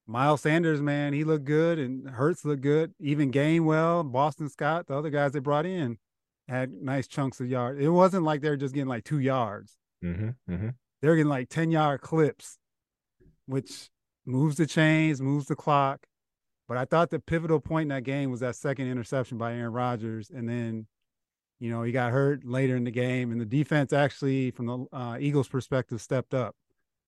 Miles 0.07 0.41
Sanders, 0.41 0.81
man, 0.81 1.13
he 1.13 1.25
looked 1.25 1.45
good, 1.45 1.79
and 1.79 2.09
Hurts 2.09 2.45
looked 2.45 2.63
good. 2.63 2.93
Even 3.01 3.31
Gainwell, 3.31 4.11
Boston 4.11 4.49
Scott, 4.49 4.87
the 4.87 4.97
other 4.97 5.11
guys 5.11 5.33
they 5.33 5.39
brought 5.39 5.67
in 5.67 5.99
had 6.49 6.73
nice 6.73 7.07
chunks 7.07 7.41
of 7.41 7.49
yards. 7.49 7.81
It 7.81 7.89
wasn't 7.89 8.25
like 8.25 8.41
they 8.41 8.51
were 8.51 8.57
just 8.57 8.75
getting 8.75 8.89
like 8.89 9.05
two 9.05 9.21
yards. 9.21 9.77
Mm-hmm. 10.05 10.69
They 11.03 11.09
were 11.09 11.17
getting 11.17 11.29
like 11.29 11.49
10 11.49 11.71
yard 11.71 12.01
clips, 12.01 12.59
which 13.47 13.91
moves 14.25 14.57
the 14.57 14.67
chains, 14.67 15.21
moves 15.21 15.47
the 15.47 15.57
clock. 15.57 16.07
But 16.69 16.79
I 16.79 16.85
thought 16.85 17.11
the 17.11 17.19
pivotal 17.19 17.61
point 17.61 17.83
in 17.83 17.89
that 17.89 18.05
game 18.05 18.31
was 18.31 18.41
that 18.41 18.57
second 18.57 18.87
interception 18.87 19.37
by 19.37 19.53
Aaron 19.53 19.73
Rodgers. 19.73 20.31
And 20.31 20.49
then, 20.49 20.87
you 21.59 21.71
know, 21.71 21.83
he 21.83 21.93
got 21.93 22.13
hurt 22.13 22.45
later 22.45 22.77
in 22.77 22.85
the 22.85 22.91
game. 22.91 23.33
And 23.33 23.41
the 23.41 23.45
defense 23.45 23.93
actually, 23.93 24.53
from 24.53 24.67
the 24.67 24.87
uh, 24.97 25.19
Eagles' 25.19 25.49
perspective, 25.49 26.01
stepped 26.01 26.35
up 26.35 26.55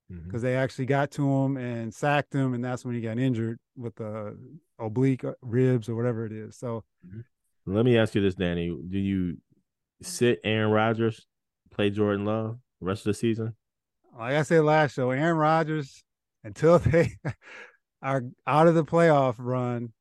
because 0.08 0.26
mm-hmm. 0.26 0.38
they 0.40 0.56
actually 0.56 0.86
got 0.86 1.10
to 1.12 1.26
him 1.26 1.56
and 1.56 1.94
sacked 1.94 2.34
him, 2.34 2.54
and 2.54 2.64
that's 2.64 2.84
when 2.84 2.94
he 2.94 3.00
got 3.00 3.18
injured 3.18 3.58
with 3.76 3.94
the 3.96 4.36
oblique 4.78 5.24
uh, 5.24 5.32
ribs 5.40 5.88
or 5.88 5.94
whatever 5.94 6.26
it 6.26 6.32
is. 6.32 6.56
So, 6.56 6.84
mm-hmm. 7.06 7.20
let 7.74 7.84
me 7.84 7.96
ask 7.96 8.14
you 8.14 8.20
this, 8.20 8.34
Danny: 8.34 8.68
Do 8.68 8.98
you 8.98 9.38
sit 10.02 10.40
Aaron 10.44 10.70
Rodgers, 10.70 11.26
play 11.70 11.90
Jordan 11.90 12.26
Love 12.26 12.58
the 12.80 12.86
rest 12.86 13.00
of 13.00 13.04
the 13.06 13.14
season? 13.14 13.54
Like 14.16 14.34
I 14.34 14.42
said 14.42 14.62
last 14.62 14.94
show, 14.94 15.10
Aaron 15.10 15.36
Rodgers 15.36 16.04
until 16.42 16.78
they 16.80 17.16
are 18.02 18.22
out 18.46 18.68
of 18.68 18.74
the 18.74 18.84
playoff 18.84 19.36
run, 19.38 19.92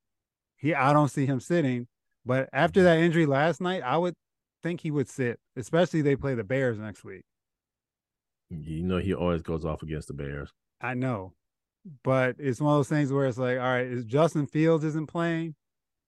he 0.56 0.74
I 0.74 0.92
don't 0.92 1.08
see 1.08 1.26
him 1.26 1.40
sitting. 1.40 1.88
But 2.26 2.48
after 2.52 2.82
that 2.84 2.98
injury 2.98 3.26
last 3.26 3.60
night, 3.60 3.82
I 3.82 3.98
would 3.98 4.14
think 4.62 4.80
he 4.80 4.90
would 4.90 5.08
sit, 5.08 5.38
especially 5.56 6.00
they 6.00 6.16
play 6.16 6.34
the 6.34 6.44
Bears 6.44 6.78
next 6.78 7.04
week. 7.04 7.24
You 8.50 8.82
know 8.82 8.98
he 8.98 9.12
always 9.14 9.42
goes 9.42 9.64
off 9.64 9.82
against 9.82 10.08
the 10.08 10.14
Bears. 10.14 10.50
I 10.80 10.94
know. 10.94 11.32
But 12.02 12.36
it's 12.38 12.60
one 12.60 12.72
of 12.72 12.78
those 12.78 12.88
things 12.88 13.12
where 13.12 13.26
it's 13.26 13.36
like, 13.36 13.58
all 13.58 13.64
right, 13.64 13.86
if 13.86 14.06
Justin 14.06 14.46
Fields 14.46 14.84
isn't 14.84 15.06
playing, 15.06 15.54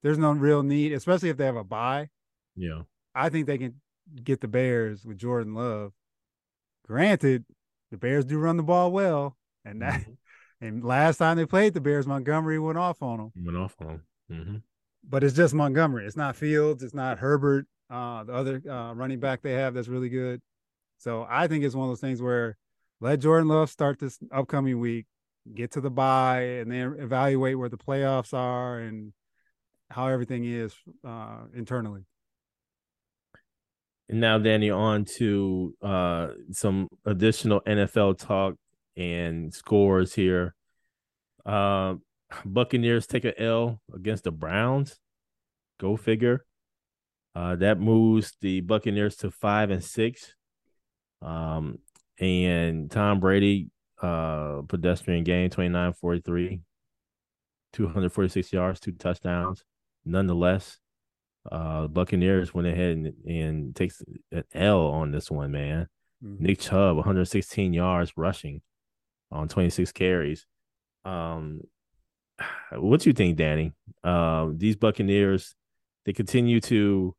there's 0.03 0.17
no 0.17 0.33
real 0.33 0.63
need, 0.63 0.93
especially 0.93 1.29
if 1.29 1.37
they 1.37 1.45
have 1.45 1.57
a 1.57 1.65
bye. 1.65 2.09
Yeah. 2.55 2.83
I 3.15 3.29
think 3.29 3.47
they 3.47 3.59
can 3.59 3.81
get 4.23 4.41
the 4.41 4.49
Bears 4.49 5.05
with 5.05 5.19
Jordan 5.19 5.55
Love. 5.55 5.93
Granted, 6.87 7.45
the 7.97 8.07
Bears 8.07 8.25
do 8.25 8.39
run 8.39 8.57
the 8.57 8.63
ball 8.63 8.93
well, 8.93 9.37
and 9.65 9.81
that 9.83 10.03
mm-hmm. 10.03 10.13
and 10.67 10.85
last 10.85 11.17
time 11.17 11.37
they 11.37 11.47
played 11.47 11.75
the 11.75 11.81
Bears, 11.81 12.07
Montgomery 12.07 12.59
went 12.59 12.79
off 12.79 13.03
on 13.03 13.19
them. 13.19 13.33
Went 13.37 13.57
off 13.57 13.75
on 13.81 13.87
them. 13.87 14.03
Mm-hmm. 14.31 14.57
But 15.09 15.25
it's 15.25 15.35
just 15.35 15.55
Montgomery. 15.55 16.07
It's 16.07 16.17
not 16.17 16.37
Fields. 16.37 16.83
It's 16.83 16.95
not 16.95 17.19
Herbert. 17.19 17.67
Uh, 17.89 18.25
the 18.25 18.35
other 18.35 18.63
uh, 18.69 18.93
running 18.95 19.21
back 19.21 19.43
they 19.43 19.53
have 19.53 19.75
that's 19.75 19.89
really 19.89 20.09
good. 20.09 20.41
So 20.99 21.27
I 21.29 21.47
think 21.47 21.65
it's 21.65 21.75
one 21.75 21.85
of 21.85 21.91
those 21.91 22.01
things 22.01 22.21
where 22.21 22.57
let 23.01 23.21
Jordan 23.21 23.49
Love 23.49 23.71
start 23.71 23.99
this 23.99 24.19
upcoming 24.33 24.81
week, 24.81 25.07
get 25.55 25.73
to 25.73 25.81
the 25.81 25.91
bye, 25.91 26.41
and 26.41 26.71
then 26.71 26.97
evaluate 26.99 27.59
where 27.59 27.69
the 27.69 27.77
playoffs 27.77 28.35
are 28.35 28.79
and 28.79 29.13
how 29.91 30.09
everything 30.09 30.45
is 30.45 30.75
uh, 31.07 31.39
internally. 31.55 32.05
And 34.09 34.21
now, 34.21 34.39
Danny, 34.39 34.71
on 34.71 35.05
to 35.17 35.75
uh, 35.83 36.29
some 36.53 36.89
additional 37.05 37.61
NFL 37.63 38.19
talk 38.19 38.55
and 38.97 39.53
scores 39.53 40.15
here. 40.15 40.55
Uh, 41.45 41.95
Buccaneers 42.45 43.07
take 43.07 43.25
a 43.25 43.41
L 43.41 43.81
against 43.95 44.25
the 44.25 44.31
Browns. 44.31 44.99
Go 45.79 45.97
figure. 45.97 46.45
Uh, 47.35 47.57
that 47.57 47.79
moves 47.79 48.37
the 48.41 48.61
Buccaneers 48.61 49.17
to 49.17 49.31
five 49.31 49.71
and 49.71 49.85
six. 49.85 50.35
Um, 51.21 51.79
and 52.19 52.91
Tom 52.91 53.21
Brady, 53.21 53.71
uh, 54.01 54.63
pedestrian 54.69 55.25
game 55.25 55.51
29 55.51 55.93
43, 55.95 56.61
246 57.73 58.53
yards, 58.53 58.81
two 58.81 58.93
touchdowns. 58.93 59.65
Nonetheless, 60.05 60.79
uh, 61.51 61.87
Buccaneers 61.87 62.55
went 62.55 62.67
ahead 62.67 62.97
and, 62.97 63.15
and 63.27 63.77
takes 63.77 64.03
an 64.33 64.45
L 64.55 64.87
on 64.87 65.13
this 65.13 65.31
one, 65.31 65.53
man. 65.53 65.89
Mm-hmm. 66.25 66.45
Nick 66.45 66.61
Chubb, 66.61 66.97
116 66.97 67.73
yards 67.73 68.13
rushing 68.17 68.63
on 69.31 69.49
26 69.49 69.93
carries. 69.93 70.47
Um, 71.05 71.61
what 72.73 73.01
do 73.01 73.11
you 73.11 73.15
think, 73.15 73.37
Danny? 73.37 73.73
Uh, 74.03 74.49
these 74.53 74.77
Buccaneers, 74.77 75.55
they 76.05 76.13
continue 76.13 76.61
to 76.63 77.15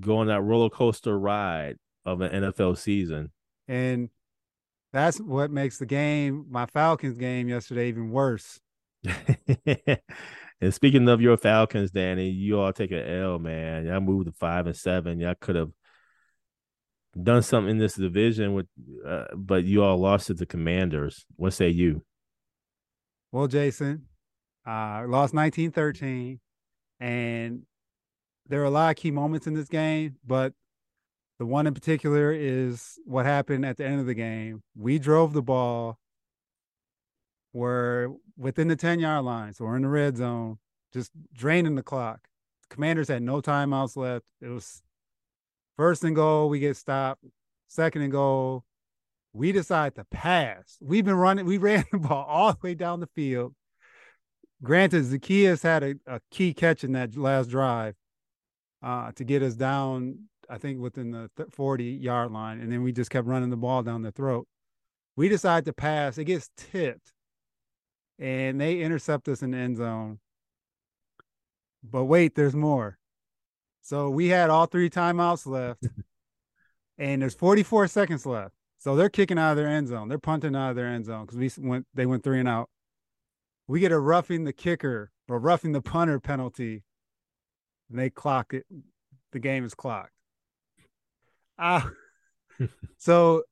go 0.00 0.18
on 0.18 0.28
that 0.28 0.42
roller 0.42 0.70
coaster 0.70 1.18
ride 1.18 1.76
of 2.04 2.20
an 2.20 2.42
NFL 2.42 2.78
season. 2.78 3.32
And 3.66 4.10
that's 4.92 5.18
what 5.18 5.50
makes 5.50 5.78
the 5.78 5.86
game, 5.86 6.46
my 6.48 6.66
Falcons 6.66 7.18
game 7.18 7.48
yesterday, 7.48 7.88
even 7.88 8.10
worse. 8.10 8.60
and 10.60 10.72
speaking 10.72 11.08
of 11.08 11.20
your 11.20 11.36
Falcons, 11.36 11.90
Danny, 11.90 12.28
you 12.30 12.60
all 12.60 12.72
take 12.72 12.90
an 12.90 13.06
L, 13.06 13.38
man. 13.38 13.86
Y'all 13.86 14.00
moved 14.00 14.26
to 14.26 14.32
five 14.32 14.66
and 14.66 14.76
seven. 14.76 15.18
Y'all 15.18 15.34
could 15.38 15.56
have 15.56 15.70
done 17.20 17.42
something 17.42 17.72
in 17.72 17.78
this 17.78 17.94
division 17.94 18.54
with, 18.54 18.66
uh, 19.06 19.26
but 19.36 19.64
you 19.64 19.82
all 19.82 19.98
lost 19.98 20.28
to 20.28 20.34
the 20.34 20.46
Commanders. 20.46 21.26
What 21.36 21.52
say 21.52 21.68
you? 21.68 22.04
Well, 23.32 23.46
Jason, 23.46 24.06
uh, 24.66 25.04
lost 25.06 25.34
19-13, 25.34 26.38
and 27.00 27.62
there 28.48 28.60
are 28.60 28.64
a 28.64 28.70
lot 28.70 28.90
of 28.90 28.96
key 28.96 29.10
moments 29.10 29.46
in 29.46 29.54
this 29.54 29.68
game, 29.68 30.16
but 30.24 30.52
the 31.38 31.46
one 31.46 31.66
in 31.66 31.74
particular 31.74 32.32
is 32.32 32.98
what 33.04 33.26
happened 33.26 33.66
at 33.66 33.76
the 33.76 33.84
end 33.84 34.00
of 34.00 34.06
the 34.06 34.14
game. 34.14 34.62
We 34.76 34.98
drove 34.98 35.32
the 35.32 35.42
ball. 35.42 35.98
We're 37.54 38.10
within 38.36 38.68
the 38.68 38.76
10 38.76 39.00
yard 39.00 39.24
line. 39.24 39.54
So 39.54 39.64
we're 39.64 39.76
in 39.76 39.82
the 39.82 39.88
red 39.88 40.18
zone, 40.18 40.58
just 40.92 41.10
draining 41.32 41.76
the 41.76 41.82
clock. 41.82 42.20
Commanders 42.68 43.08
had 43.08 43.22
no 43.22 43.40
timeouts 43.40 43.96
left. 43.96 44.26
It 44.42 44.48
was 44.48 44.82
first 45.78 46.04
and 46.04 46.14
goal. 46.14 46.50
We 46.50 46.58
get 46.58 46.76
stopped. 46.76 47.24
Second 47.68 48.02
and 48.02 48.12
goal. 48.12 48.64
We 49.32 49.52
decide 49.52 49.94
to 49.94 50.04
pass. 50.04 50.76
We've 50.82 51.04
been 51.04 51.14
running. 51.14 51.46
We 51.46 51.56
ran 51.58 51.84
the 51.90 51.98
ball 51.98 52.26
all 52.28 52.52
the 52.52 52.58
way 52.62 52.74
down 52.74 53.00
the 53.00 53.08
field. 53.14 53.54
Granted, 54.62 55.04
Zaccheaus 55.04 55.62
had 55.62 55.82
a, 55.82 55.94
a 56.06 56.20
key 56.30 56.52
catch 56.52 56.84
in 56.84 56.92
that 56.92 57.16
last 57.16 57.48
drive 57.48 57.94
uh, 58.82 59.12
to 59.12 59.24
get 59.24 59.42
us 59.42 59.54
down 59.54 60.26
I 60.48 60.58
think 60.58 60.80
within 60.80 61.10
the 61.10 61.30
40 61.50 61.84
yard 61.84 62.32
line, 62.32 62.60
and 62.60 62.70
then 62.70 62.82
we 62.82 62.92
just 62.92 63.10
kept 63.10 63.26
running 63.26 63.50
the 63.50 63.56
ball 63.56 63.82
down 63.82 64.02
the 64.02 64.12
throat. 64.12 64.46
We 65.16 65.28
decide 65.28 65.64
to 65.66 65.72
pass. 65.72 66.18
It 66.18 66.24
gets 66.24 66.50
tipped, 66.56 67.12
and 68.18 68.60
they 68.60 68.80
intercept 68.80 69.28
us 69.28 69.42
in 69.42 69.50
the 69.50 69.58
end 69.58 69.76
zone. 69.76 70.18
But 71.82 72.04
wait, 72.04 72.34
there's 72.34 72.54
more. 72.54 72.98
So 73.82 74.08
we 74.08 74.28
had 74.28 74.50
all 74.50 74.66
three 74.66 74.88
timeouts 74.88 75.46
left, 75.46 75.86
and 76.98 77.20
there's 77.20 77.34
44 77.34 77.88
seconds 77.88 78.24
left. 78.24 78.54
So 78.78 78.96
they're 78.96 79.10
kicking 79.10 79.38
out 79.38 79.52
of 79.52 79.56
their 79.56 79.68
end 79.68 79.88
zone. 79.88 80.08
They're 80.08 80.18
punting 80.18 80.56
out 80.56 80.70
of 80.70 80.76
their 80.76 80.88
end 80.88 81.06
zone 81.06 81.26
because 81.26 81.38
we 81.38 81.50
went. 81.68 81.86
They 81.94 82.06
went 82.06 82.22
three 82.22 82.40
and 82.40 82.48
out. 82.48 82.70
We 83.66 83.80
get 83.80 83.92
a 83.92 83.98
roughing 83.98 84.44
the 84.44 84.52
kicker 84.52 85.10
or 85.28 85.38
roughing 85.38 85.72
the 85.72 85.80
punter 85.80 86.20
penalty, 86.20 86.84
and 87.88 87.98
they 87.98 88.10
clock 88.10 88.52
it 88.52 88.66
the 89.34 89.38
game 89.40 89.66
is 89.66 89.74
clocked. 89.74 90.12
Ah, 91.58 91.90
so 92.96 93.42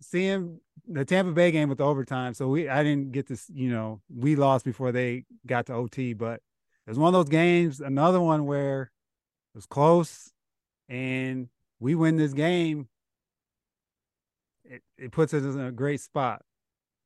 seeing 0.00 0.60
the 0.86 1.04
Tampa 1.04 1.32
Bay 1.32 1.50
game 1.50 1.68
with 1.68 1.78
the 1.78 1.84
overtime, 1.84 2.34
so 2.34 2.48
we 2.48 2.68
I 2.68 2.82
didn't 2.82 3.12
get 3.12 3.26
this, 3.26 3.50
you 3.52 3.70
know, 3.70 4.00
we 4.14 4.36
lost 4.36 4.64
before 4.64 4.92
they 4.92 5.24
got 5.46 5.66
to 5.66 5.74
OT, 5.74 6.12
but 6.12 6.40
it 6.86 6.90
was 6.90 6.98
one 6.98 7.14
of 7.14 7.18
those 7.18 7.30
games, 7.30 7.80
another 7.80 8.20
one 8.20 8.46
where 8.46 8.90
it 9.54 9.58
was 9.58 9.66
close 9.66 10.32
and 10.88 11.48
we 11.80 11.94
win 11.94 12.16
this 12.16 12.32
game. 12.32 12.88
It, 14.64 14.82
it 14.96 15.12
puts 15.12 15.34
us 15.34 15.42
in 15.42 15.60
a 15.60 15.72
great 15.72 16.00
spot. 16.00 16.42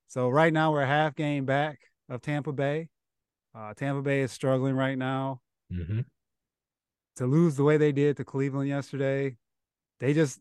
So 0.09 0.29
right 0.29 0.53
now 0.53 0.73
we're 0.73 0.83
a 0.83 0.87
half 0.87 1.15
game 1.15 1.45
back 1.45 1.81
of 2.09 2.23
Tampa 2.23 2.53
Bay. 2.53 2.89
Uh, 3.55 3.75
Tampa 3.75 4.03
Bay 4.03 4.21
is 4.21 4.33
struggling 4.33 4.75
right 4.75 4.97
now. 4.97 5.41
Mm-hmm. 5.73 6.01
To 7.17 7.27
lose 7.27 7.57
the 7.57 7.65
way 7.65 7.77
they 7.77 7.93
did 7.93 8.17
to 8.19 8.25
Cleveland 8.25 8.69
yesterday, 8.69 9.37
they 10.01 10.13
just 10.13 10.41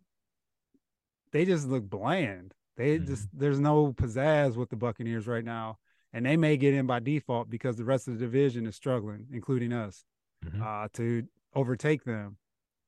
they 1.32 1.46
just 1.46 1.68
look 1.68 1.90
bland. 1.90 2.54
They 2.78 2.98
mm-hmm. 2.98 3.08
just 3.08 3.28
there's 3.34 3.60
no 3.60 3.94
pizzazz 3.94 4.56
with 4.56 4.70
the 4.70 4.76
Buccaneers 4.76 5.28
right 5.28 5.44
now, 5.44 5.78
and 6.14 6.26
they 6.26 6.38
may 6.38 6.58
get 6.58 6.74
in 6.74 6.86
by 6.86 7.00
default 7.00 7.50
because 7.50 7.78
the 7.78 7.86
rest 7.86 8.08
of 8.08 8.18
the 8.18 8.26
division 8.26 8.66
is 8.66 8.76
struggling, 8.76 9.28
including 9.32 9.74
us, 9.74 10.04
mm-hmm. 10.46 10.62
uh, 10.62 10.88
to 10.94 11.24
overtake 11.54 12.04
them. 12.04 12.38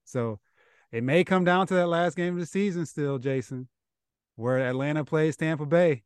So 0.04 0.40
it 0.92 1.04
may 1.04 1.24
come 1.24 1.44
down 1.44 1.68
to 1.68 1.74
that 1.76 1.88
last 1.88 2.16
game 2.16 2.34
of 2.34 2.40
the 2.40 2.46
season 2.46 2.86
still, 2.86 3.18
Jason, 3.18 3.68
where 4.36 4.60
Atlanta 4.60 5.04
plays 5.06 5.38
Tampa 5.38 5.66
Bay. 5.66 6.04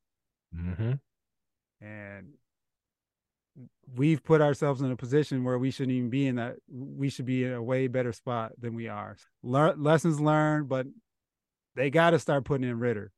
Mm-hmm. 0.56 0.94
And 1.84 2.34
we've 3.96 4.24
put 4.24 4.42
ourselves 4.42 4.82
in 4.82 4.92
a 4.92 4.96
position 4.96 5.44
where 5.44 5.58
we 5.58 5.72
shouldn't 5.72 5.96
even 5.96 6.10
be 6.10 6.28
in 6.28 6.36
that. 6.36 6.58
We 6.70 7.10
should 7.10 7.26
be 7.26 7.46
in 7.46 7.54
a 7.54 7.62
way 7.62 7.88
better 7.88 8.14
spot 8.14 8.54
than 8.60 8.76
we 8.76 8.88
are. 8.88 9.18
Le- 9.44 9.76
lessons 9.78 10.20
learned, 10.20 10.70
but 10.70 10.88
they 11.76 11.90
got 11.90 12.12
to 12.12 12.20
start 12.20 12.46
putting 12.46 12.70
in 12.70 12.80
Ridder. 12.80 13.12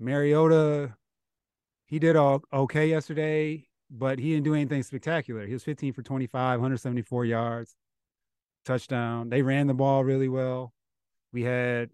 Mariota, 0.00 0.94
he 1.86 1.98
did 1.98 2.16
all 2.16 2.42
okay 2.52 2.88
yesterday, 2.88 3.68
but 3.90 4.18
he 4.18 4.32
didn't 4.32 4.44
do 4.44 4.54
anything 4.54 4.82
spectacular. 4.82 5.46
He 5.46 5.52
was 5.52 5.62
15 5.62 5.92
for 5.92 6.02
25, 6.02 6.58
174 6.58 7.24
yards 7.26 7.76
touchdown. 8.64 9.28
They 9.28 9.42
ran 9.42 9.66
the 9.66 9.74
ball 9.74 10.04
really 10.04 10.28
well. 10.28 10.72
We 11.32 11.42
had 11.42 11.90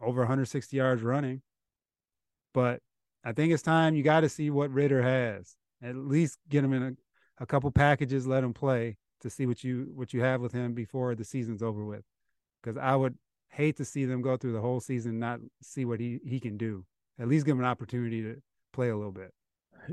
over 0.00 0.20
160 0.20 0.76
yards 0.76 1.02
running. 1.02 1.42
But 2.52 2.80
I 3.24 3.32
think 3.32 3.52
it's 3.52 3.62
time 3.62 3.94
you 3.94 4.02
got 4.02 4.20
to 4.20 4.28
see 4.28 4.50
what 4.50 4.70
Ridder 4.70 5.02
has. 5.02 5.56
At 5.82 5.96
least 5.96 6.38
get 6.48 6.64
him 6.64 6.72
in 6.72 6.82
a, 6.82 7.42
a 7.42 7.46
couple 7.46 7.70
packages, 7.70 8.26
let 8.26 8.44
him 8.44 8.54
play 8.54 8.96
to 9.20 9.30
see 9.30 9.46
what 9.46 9.64
you 9.64 9.90
what 9.94 10.12
you 10.12 10.20
have 10.20 10.40
with 10.40 10.52
him 10.52 10.74
before 10.74 11.14
the 11.14 11.24
season's 11.24 11.62
over 11.62 11.84
with. 11.84 12.04
Because 12.62 12.76
I 12.76 12.94
would 12.94 13.16
hate 13.48 13.76
to 13.76 13.84
see 13.84 14.04
them 14.04 14.22
go 14.22 14.36
through 14.36 14.52
the 14.52 14.60
whole 14.60 14.80
season 14.80 15.18
not 15.18 15.40
see 15.62 15.84
what 15.84 16.00
he 16.00 16.20
he 16.24 16.38
can 16.40 16.56
do. 16.56 16.84
At 17.18 17.28
least 17.28 17.46
give 17.46 17.54
him 17.54 17.60
an 17.60 17.66
opportunity 17.66 18.22
to 18.22 18.36
play 18.72 18.88
a 18.88 18.96
little 18.96 19.12
bit. 19.12 19.32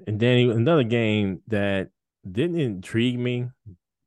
And 0.08 0.20
Danny, 0.20 0.50
another 0.50 0.84
game 0.84 1.42
that 1.48 1.90
didn't 2.30 2.60
intrigue 2.60 3.20
me, 3.20 3.50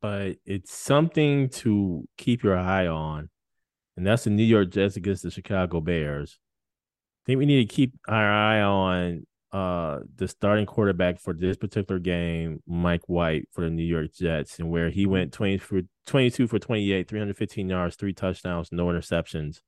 but 0.01 0.37
it's 0.45 0.73
something 0.73 1.49
to 1.49 2.07
keep 2.17 2.43
your 2.43 2.57
eye 2.57 2.87
on, 2.87 3.29
and 3.95 4.05
that's 4.05 4.23
the 4.23 4.29
New 4.29 4.43
York 4.43 4.71
Jets 4.71 4.97
against 4.97 5.23
the 5.23 5.31
Chicago 5.31 5.81
Bears. 5.81 6.39
I 7.23 7.25
think 7.25 7.39
we 7.39 7.45
need 7.45 7.67
to 7.67 7.75
keep 7.75 7.93
our 8.07 8.31
eye 8.31 8.61
on 8.61 9.25
uh, 9.51 9.99
the 10.17 10.27
starting 10.27 10.65
quarterback 10.65 11.19
for 11.19 11.33
this 11.33 11.55
particular 11.55 11.97
game, 11.97 12.61
Mike 12.67 13.07
White 13.07 13.47
for 13.53 13.61
the 13.61 13.69
New 13.69 13.83
York 13.83 14.13
Jets, 14.13 14.59
and 14.59 14.69
where 14.69 14.89
he 14.89 15.05
went 15.05 15.31
20 15.31 15.59
for 15.59 15.81
22 16.07 16.47
for 16.47 16.59
28, 16.59 17.07
315 17.07 17.69
yards, 17.69 17.95
three 17.95 18.13
touchdowns, 18.13 18.71
no 18.71 18.87
interceptions. 18.87 19.61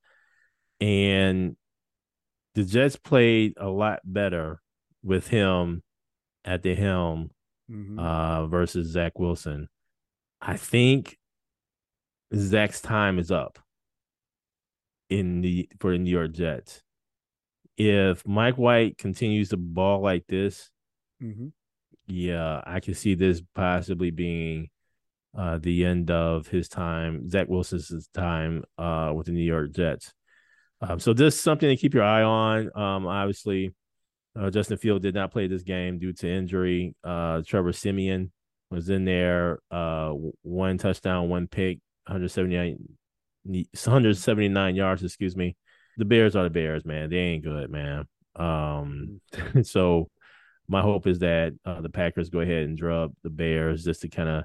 And 0.81 1.55
the 2.57 2.63
Jets 2.63 2.95
played 2.95 3.53
a 3.57 3.69
lot 3.69 3.99
better 4.03 4.63
with 5.03 5.27
him 5.27 5.83
at 6.43 6.63
the 6.63 6.73
helm 6.73 7.29
mm-hmm. 7.69 7.99
uh, 7.99 8.47
versus 8.47 8.87
Zach 8.87 9.19
Wilson. 9.19 9.69
I 10.41 10.57
think 10.57 11.19
Zach's 12.35 12.81
time 12.81 13.19
is 13.19 13.29
up 13.29 13.59
in 15.07 15.41
the 15.41 15.69
for 15.79 15.91
the 15.91 15.99
New 15.99 16.09
York 16.09 16.31
Jets. 16.31 16.81
If 17.77 18.27
Mike 18.27 18.57
White 18.57 18.97
continues 18.97 19.49
to 19.49 19.57
ball 19.57 20.01
like 20.01 20.25
this, 20.25 20.71
mm-hmm. 21.21 21.49
yeah, 22.07 22.63
I 22.65 22.79
can 22.79 22.95
see 22.95 23.13
this 23.13 23.39
possibly 23.53 24.09
being 24.09 24.69
uh, 25.37 25.59
the 25.59 25.85
end 25.85 26.09
of 26.09 26.47
his 26.47 26.67
time, 26.67 27.29
Zach 27.29 27.49
Wilson's 27.49 28.09
time 28.15 28.63
uh, 28.79 29.13
with 29.15 29.27
the 29.27 29.31
New 29.33 29.45
York 29.45 29.73
Jets. 29.73 30.11
Um, 30.81 30.99
so 30.99 31.13
just 31.13 31.41
something 31.41 31.67
to 31.67 31.75
keep 31.75 31.93
your 31.93 32.03
eye 32.03 32.23
on. 32.23 32.69
Um, 32.75 33.07
obviously, 33.07 33.73
uh, 34.39 34.49
Justin 34.51 34.77
Field 34.77 35.01
did 35.01 35.15
not 35.15 35.31
play 35.31 35.47
this 35.47 35.63
game 35.63 35.97
due 35.97 36.13
to 36.13 36.29
injury. 36.29 36.95
Uh, 37.03 37.41
Trevor 37.45 37.73
Siemian 37.73 38.31
was 38.69 38.89
in 38.89 39.05
there. 39.05 39.59
Uh, 39.71 40.13
one 40.43 40.77
touchdown, 40.77 41.29
one 41.29 41.47
pick, 41.47 41.79
179, 42.05 42.77
179 43.43 44.75
yards. 44.75 45.03
Excuse 45.03 45.35
me. 45.35 45.55
The 45.97 46.05
Bears 46.05 46.35
are 46.35 46.43
the 46.43 46.49
Bears, 46.49 46.85
man. 46.85 47.09
They 47.09 47.17
ain't 47.17 47.43
good, 47.43 47.71
man. 47.71 48.07
Um, 48.35 49.21
so 49.63 50.09
my 50.67 50.81
hope 50.81 51.07
is 51.07 51.19
that 51.19 51.53
uh, 51.65 51.81
the 51.81 51.89
Packers 51.89 52.29
go 52.29 52.41
ahead 52.41 52.63
and 52.63 52.77
drop 52.77 53.11
the 53.23 53.29
Bears 53.31 53.83
just 53.83 54.01
to 54.01 54.09
kind 54.09 54.29
of, 54.29 54.43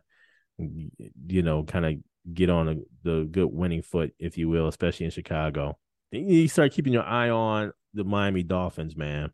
you 1.26 1.42
know, 1.42 1.64
kind 1.64 1.84
of 1.84 1.94
get 2.32 2.48
on 2.48 2.68
a, 2.68 2.74
the 3.02 3.28
good 3.30 3.52
winning 3.52 3.82
foot, 3.82 4.14
if 4.18 4.38
you 4.38 4.48
will, 4.48 4.68
especially 4.68 5.04
in 5.04 5.10
Chicago. 5.10 5.76
You 6.12 6.46
start 6.46 6.72
keeping 6.72 6.92
your 6.92 7.05
eye 7.05 7.31
on 7.31 7.72
the 7.94 8.05
Miami 8.05 8.42
Dolphins, 8.42 8.96
man. 8.96 9.31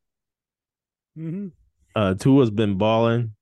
Mm-hmm. 1.19 1.49
Uh, 1.95 2.14
Tua's 2.14 2.51
been 2.51 2.79
balling. 2.79 3.35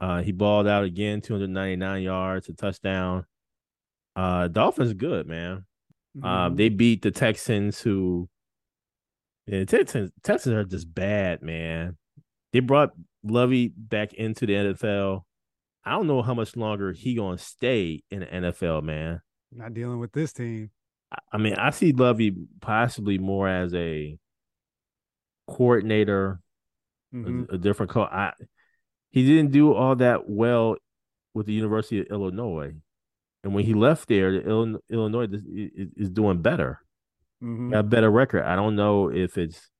Uh, 0.00 0.22
he 0.22 0.32
balled 0.32 0.66
out 0.66 0.84
again, 0.84 1.20
299 1.20 2.02
yards, 2.02 2.48
a 2.48 2.54
touchdown. 2.54 3.26
Uh, 4.14 4.48
Dolphins 4.48 4.94
good, 4.94 5.26
man. 5.26 5.52
Um, 5.52 6.22
mm-hmm. 6.22 6.26
Um, 6.26 6.56
they 6.56 6.70
beat 6.70 7.02
the 7.02 7.10
Texans, 7.10 7.80
who 7.80 8.28
yeah, 9.46 9.64
Texans 9.64 10.10
Texans 10.22 10.54
are 10.54 10.64
just 10.64 10.92
bad, 10.92 11.42
man. 11.42 11.96
They 12.52 12.60
brought 12.60 12.92
Lovie 13.22 13.68
back 13.68 14.14
into 14.14 14.46
the 14.46 14.54
NFL. 14.54 15.22
I 15.84 15.92
don't 15.92 16.06
know 16.06 16.22
how 16.22 16.34
much 16.34 16.56
longer 16.56 16.92
he 16.92 17.14
gonna 17.14 17.38
stay 17.38 18.02
in 18.10 18.20
the 18.20 18.26
NFL, 18.26 18.82
man. 18.82 19.20
Not 19.52 19.74
dealing 19.74 20.00
with 20.00 20.12
this 20.12 20.32
team. 20.32 20.70
I 21.32 21.38
mean, 21.38 21.54
I 21.54 21.70
see 21.70 21.92
Lovie 21.92 22.34
possibly 22.60 23.18
more 23.18 23.48
as 23.48 23.72
a 23.74 24.18
coordinator, 25.46 26.40
mm-hmm. 27.14 27.44
a, 27.50 27.54
a, 27.54 27.58
different 27.58 27.90
call. 27.92 28.04
I 28.04 28.32
he 29.10 29.24
didn't 29.26 29.52
do 29.52 29.72
all 29.72 29.96
that 29.96 30.28
well 30.28 30.76
with 31.34 31.46
the 31.46 31.52
University 31.52 32.00
of 32.00 32.06
Illinois, 32.10 32.74
and 33.44 33.54
when 33.54 33.64
he 33.64 33.74
left 33.74 34.08
there, 34.08 34.32
the 34.32 34.80
Illinois 34.90 35.28
is, 35.30 35.42
is 35.96 36.10
doing 36.10 36.42
better, 36.42 36.80
mm-hmm. 37.42 37.70
got 37.70 37.80
a 37.80 37.84
better 37.84 38.10
record. 38.10 38.42
I 38.42 38.56
don't 38.56 38.76
know 38.76 39.10
if 39.10 39.38
it's 39.38 39.70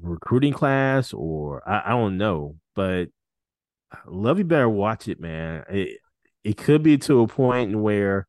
recruiting 0.00 0.52
class 0.52 1.12
or 1.12 1.68
I, 1.68 1.82
I 1.86 1.90
don't 1.90 2.18
know, 2.18 2.56
but 2.74 3.08
Lovie 4.06 4.44
better 4.44 4.68
watch 4.68 5.08
it, 5.08 5.20
man. 5.20 5.64
It 5.68 5.98
it 6.44 6.56
could 6.56 6.82
be 6.82 6.98
to 6.98 7.22
a 7.22 7.26
point 7.26 7.76
where 7.76 8.26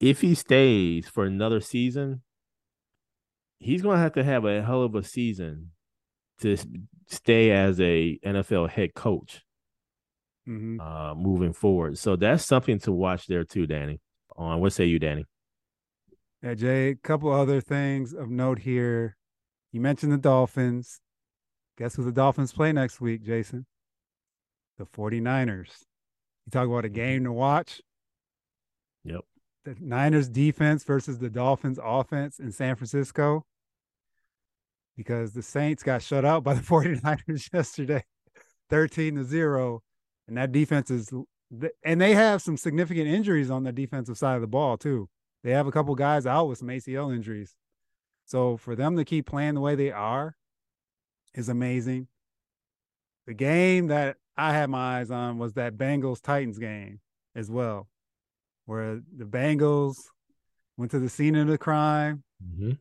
if 0.00 0.20
he 0.20 0.34
stays 0.34 1.08
for 1.08 1.24
another 1.24 1.60
season, 1.60 2.22
he's 3.58 3.82
gonna 3.82 3.98
have 3.98 4.12
to 4.14 4.24
have 4.24 4.44
a 4.44 4.62
hell 4.62 4.82
of 4.82 4.94
a 4.94 5.02
season 5.02 5.70
to 6.40 6.56
stay 7.06 7.50
as 7.50 7.80
a 7.80 8.18
NFL 8.24 8.70
head 8.70 8.94
coach 8.94 9.42
mm-hmm. 10.48 10.80
uh, 10.80 11.14
moving 11.14 11.52
forward. 11.52 11.98
So 11.98 12.16
that's 12.16 12.44
something 12.44 12.78
to 12.80 12.92
watch 12.92 13.26
there 13.26 13.44
too, 13.44 13.66
Danny. 13.66 14.00
On 14.36 14.60
what 14.60 14.72
say 14.72 14.86
you, 14.86 14.98
Danny? 14.98 15.24
Yeah, 16.42 16.54
Jay. 16.54 16.88
A 16.90 16.94
couple 16.94 17.32
other 17.32 17.60
things 17.60 18.12
of 18.12 18.28
note 18.28 18.58
here. 18.58 19.16
You 19.72 19.80
mentioned 19.80 20.12
the 20.12 20.18
Dolphins. 20.18 21.00
Guess 21.78 21.96
who 21.96 22.04
the 22.04 22.12
Dolphins 22.12 22.52
play 22.52 22.72
next 22.72 23.00
week, 23.00 23.24
Jason? 23.24 23.66
The 24.78 24.86
49ers. 24.86 25.70
You 26.46 26.50
talk 26.50 26.66
about 26.66 26.84
a 26.84 26.88
mm-hmm. 26.88 26.94
game 26.94 27.24
to 27.24 27.32
watch. 27.32 27.80
The 29.64 29.76
Niners 29.80 30.28
defense 30.28 30.84
versus 30.84 31.18
the 31.18 31.30
Dolphins 31.30 31.78
offense 31.82 32.38
in 32.38 32.52
San 32.52 32.76
Francisco 32.76 33.46
because 34.96 35.32
the 35.32 35.42
Saints 35.42 35.82
got 35.82 36.02
shut 36.02 36.24
out 36.24 36.44
by 36.44 36.54
the 36.54 36.60
49ers 36.62 37.50
yesterday, 37.52 38.04
13 38.70 39.16
to 39.16 39.24
0. 39.24 39.82
And 40.28 40.36
that 40.36 40.52
defense 40.52 40.90
is, 40.90 41.12
and 41.82 42.00
they 42.00 42.14
have 42.14 42.42
some 42.42 42.56
significant 42.56 43.08
injuries 43.08 43.50
on 43.50 43.64
the 43.64 43.72
defensive 43.72 44.18
side 44.18 44.36
of 44.36 44.40
the 44.40 44.46
ball, 44.46 44.76
too. 44.76 45.08
They 45.42 45.50
have 45.50 45.66
a 45.66 45.72
couple 45.72 45.94
guys 45.94 46.26
out 46.26 46.48
with 46.48 46.58
some 46.58 46.68
ACL 46.68 47.14
injuries. 47.14 47.54
So 48.24 48.56
for 48.56 48.74
them 48.74 48.96
to 48.96 49.04
keep 49.04 49.26
playing 49.26 49.54
the 49.54 49.60
way 49.60 49.74
they 49.74 49.90
are 49.90 50.36
is 51.34 51.48
amazing. 51.48 52.08
The 53.26 53.34
game 53.34 53.88
that 53.88 54.16
I 54.36 54.52
had 54.52 54.70
my 54.70 54.98
eyes 54.98 55.10
on 55.10 55.38
was 55.38 55.54
that 55.54 55.76
Bengals 55.76 56.22
Titans 56.22 56.58
game 56.58 57.00
as 57.34 57.50
well. 57.50 57.88
Where 58.66 59.00
the 59.16 59.24
Bengals 59.24 59.96
went 60.76 60.90
to 60.92 60.98
the 60.98 61.08
scene 61.08 61.36
of 61.36 61.48
the 61.48 61.58
crime 61.58 62.22
mm-hmm. 62.42 62.72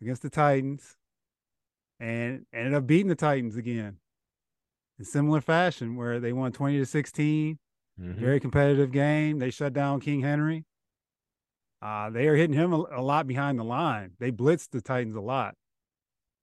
against 0.00 0.22
the 0.22 0.30
Titans 0.30 0.96
and 1.98 2.44
ended 2.52 2.74
up 2.74 2.86
beating 2.86 3.08
the 3.08 3.14
Titans 3.14 3.56
again 3.56 3.96
in 4.98 5.04
similar 5.04 5.40
fashion, 5.40 5.96
where 5.96 6.20
they 6.20 6.32
won 6.32 6.52
20 6.52 6.78
to 6.78 6.86
16. 6.86 7.58
Mm-hmm. 8.00 8.20
Very 8.20 8.40
competitive 8.40 8.90
game. 8.90 9.38
They 9.38 9.50
shut 9.50 9.72
down 9.72 10.00
King 10.00 10.20
Henry. 10.20 10.64
Uh, 11.80 12.10
they 12.10 12.28
are 12.28 12.36
hitting 12.36 12.56
him 12.56 12.72
a, 12.72 12.84
a, 12.92 13.02
lot 13.02 13.26
behind 13.26 13.58
the 13.58 13.64
line. 13.64 14.12
They 14.18 14.30
blitzed 14.30 14.70
the 14.70 14.80
Titans 14.80 15.16
a 15.16 15.20
lot. 15.20 15.54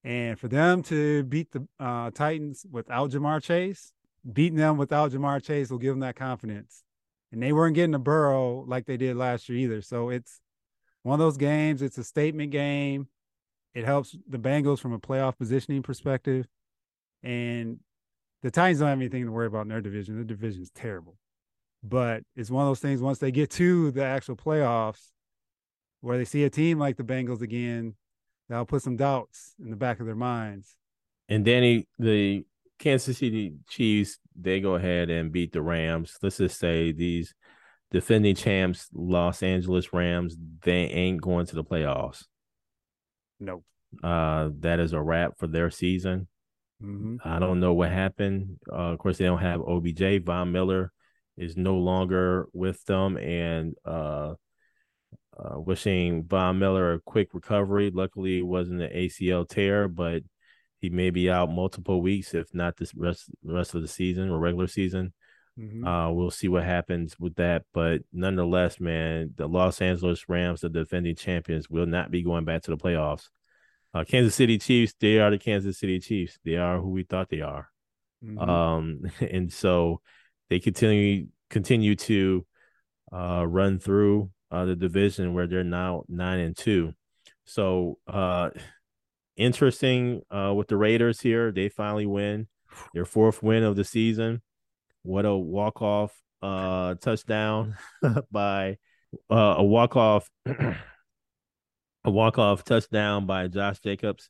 And 0.03 0.39
for 0.39 0.47
them 0.47 0.83
to 0.83 1.23
beat 1.23 1.51
the 1.51 1.67
uh, 1.79 2.11
Titans 2.11 2.65
without 2.69 3.11
Ja'Marr 3.11 3.41
Chase, 3.41 3.93
beating 4.31 4.57
them 4.57 4.77
without 4.77 5.11
Ja'Marr 5.11 5.43
Chase 5.43 5.69
will 5.69 5.77
give 5.77 5.93
them 5.93 6.01
that 6.01 6.15
confidence. 6.15 6.83
And 7.31 7.43
they 7.43 7.53
weren't 7.53 7.75
getting 7.75 7.93
a 7.93 7.99
Burrow 7.99 8.63
like 8.67 8.85
they 8.85 8.97
did 8.97 9.15
last 9.15 9.49
year 9.49 9.57
either. 9.59 9.81
So 9.81 10.09
it's 10.09 10.41
one 11.03 11.13
of 11.13 11.19
those 11.19 11.37
games. 11.37 11.81
It's 11.81 11.97
a 11.97 12.03
statement 12.03 12.51
game. 12.51 13.07
It 13.73 13.85
helps 13.85 14.15
the 14.27 14.39
Bengals 14.39 14.79
from 14.79 14.93
a 14.93 14.99
playoff 14.99 15.37
positioning 15.37 15.83
perspective. 15.83 16.47
And 17.21 17.79
the 18.41 18.49
Titans 18.49 18.79
don't 18.79 18.89
have 18.89 18.97
anything 18.97 19.25
to 19.25 19.31
worry 19.31 19.47
about 19.47 19.63
in 19.63 19.67
their 19.67 19.81
division. 19.81 20.17
The 20.17 20.23
division 20.23 20.61
is 20.63 20.71
terrible. 20.71 21.17
But 21.83 22.23
it's 22.35 22.49
one 22.49 22.63
of 22.63 22.69
those 22.69 22.79
things 22.79 23.01
once 23.01 23.19
they 23.19 23.31
get 23.31 23.51
to 23.51 23.91
the 23.91 24.03
actual 24.03 24.35
playoffs 24.35 25.09
where 26.01 26.17
they 26.17 26.25
see 26.25 26.43
a 26.43 26.49
team 26.49 26.79
like 26.79 26.97
the 26.97 27.03
Bengals 27.03 27.41
again, 27.41 27.95
that'll 28.47 28.65
put 28.65 28.81
some 28.81 28.97
doubts 28.97 29.53
in 29.61 29.69
the 29.69 29.75
back 29.75 29.99
of 29.99 30.05
their 30.05 30.15
minds. 30.15 30.75
And 31.27 31.45
Danny, 31.45 31.87
the 31.97 32.45
Kansas 32.79 33.17
City 33.17 33.53
Chiefs, 33.69 34.17
they 34.41 34.59
go 34.59 34.75
ahead 34.75 35.09
and 35.09 35.31
beat 35.31 35.51
the 35.51 35.61
Rams. 35.61 36.17
Let's 36.21 36.37
just 36.37 36.59
say 36.59 36.91
these 36.91 37.33
defending 37.91 38.35
champs, 38.35 38.87
Los 38.93 39.43
Angeles 39.43 39.91
Rams, 39.93 40.35
they 40.63 40.85
ain't 40.85 41.21
going 41.21 41.45
to 41.47 41.55
the 41.55 41.63
playoffs. 41.63 42.25
Nope. 43.39 43.63
Uh, 44.03 44.49
that 44.59 44.79
is 44.79 44.93
a 44.93 45.01
wrap 45.01 45.37
for 45.37 45.47
their 45.47 45.71
season. 45.71 46.27
Mm-hmm. 46.81 47.17
I 47.23 47.39
don't 47.39 47.59
know 47.59 47.73
what 47.73 47.91
happened. 47.91 48.59
Uh, 48.71 48.93
of 48.93 48.99
course, 48.99 49.17
they 49.17 49.25
don't 49.25 49.39
have 49.39 49.61
OBJ. 49.61 50.23
Von 50.23 50.51
Miller 50.51 50.91
is 51.37 51.57
no 51.57 51.75
longer 51.77 52.47
with 52.53 52.83
them, 52.85 53.17
and 53.17 53.75
uh, 53.83 54.33
uh, 55.37 55.59
wishing 55.59 56.23
Von 56.25 56.59
Miller 56.59 56.93
a 56.93 56.99
quick 56.99 57.33
recovery. 57.33 57.91
Luckily, 57.93 58.39
it 58.39 58.45
wasn't 58.45 58.81
an 58.81 58.91
ACL 58.91 59.47
tear, 59.47 59.87
but 59.87 60.21
he 60.79 60.89
may 60.89 61.09
be 61.09 61.29
out 61.29 61.51
multiple 61.51 62.01
weeks, 62.01 62.33
if 62.33 62.53
not 62.53 62.77
this 62.77 62.93
rest 62.95 63.29
rest 63.43 63.75
of 63.75 63.81
the 63.81 63.87
season 63.87 64.29
or 64.29 64.39
regular 64.39 64.67
season. 64.67 65.13
Mm-hmm. 65.59 65.85
Uh, 65.85 66.11
we'll 66.11 66.31
see 66.31 66.47
what 66.47 66.63
happens 66.63 67.19
with 67.19 67.35
that, 67.35 67.63
but 67.73 68.01
nonetheless, 68.13 68.79
man, 68.79 69.33
the 69.35 69.45
Los 69.45 69.81
Angeles 69.81 70.29
Rams, 70.29 70.61
the 70.61 70.69
defending 70.69 71.15
champions, 71.15 71.69
will 71.69 71.85
not 71.85 72.11
be 72.11 72.23
going 72.23 72.45
back 72.45 72.61
to 72.63 72.71
the 72.71 72.77
playoffs. 72.77 73.27
Uh, 73.93 74.05
Kansas 74.05 74.35
City 74.35 74.57
Chiefs, 74.57 74.93
they 75.01 75.19
are 75.19 75.31
the 75.31 75.37
Kansas 75.37 75.77
City 75.77 75.99
Chiefs. 75.99 76.39
They 76.45 76.55
are 76.55 76.79
who 76.79 76.91
we 76.91 77.03
thought 77.03 77.29
they 77.29 77.41
are. 77.41 77.69
Mm-hmm. 78.23 78.49
Um, 78.49 79.01
and 79.19 79.51
so 79.51 80.01
they 80.49 80.59
continue 80.59 81.27
continue 81.49 81.95
to 81.95 82.45
uh, 83.11 83.45
run 83.45 83.79
through 83.79 84.29
uh, 84.51 84.65
the 84.65 84.75
division 84.75 85.33
where 85.33 85.47
they're 85.47 85.63
now 85.63 86.03
nine 86.07 86.39
and 86.39 86.55
two. 86.55 86.93
So 87.45 87.97
uh, 88.07 88.51
interesting 89.39 90.21
uh, 90.29 90.53
with 90.55 90.67
the 90.67 90.77
Raiders 90.77 91.21
here. 91.21 91.51
They 91.51 91.69
finally 91.69 92.05
win 92.05 92.47
their 92.93 93.05
fourth 93.05 93.41
win 93.41 93.63
of 93.63 93.75
the 93.75 93.83
season. 93.83 94.41
What 95.01 95.25
a 95.25 95.35
walk 95.35 95.81
off 95.81 96.13
uh, 96.41 96.95
touchdown 96.95 97.77
by 98.31 98.77
uh, 99.31 99.55
a 99.57 99.63
walk 99.63 99.95
off 99.95 100.29
a 100.45 100.75
walk 102.05 102.37
off 102.37 102.63
touchdown 102.63 103.25
by 103.25 103.47
Josh 103.47 103.79
Jacobs. 103.79 104.29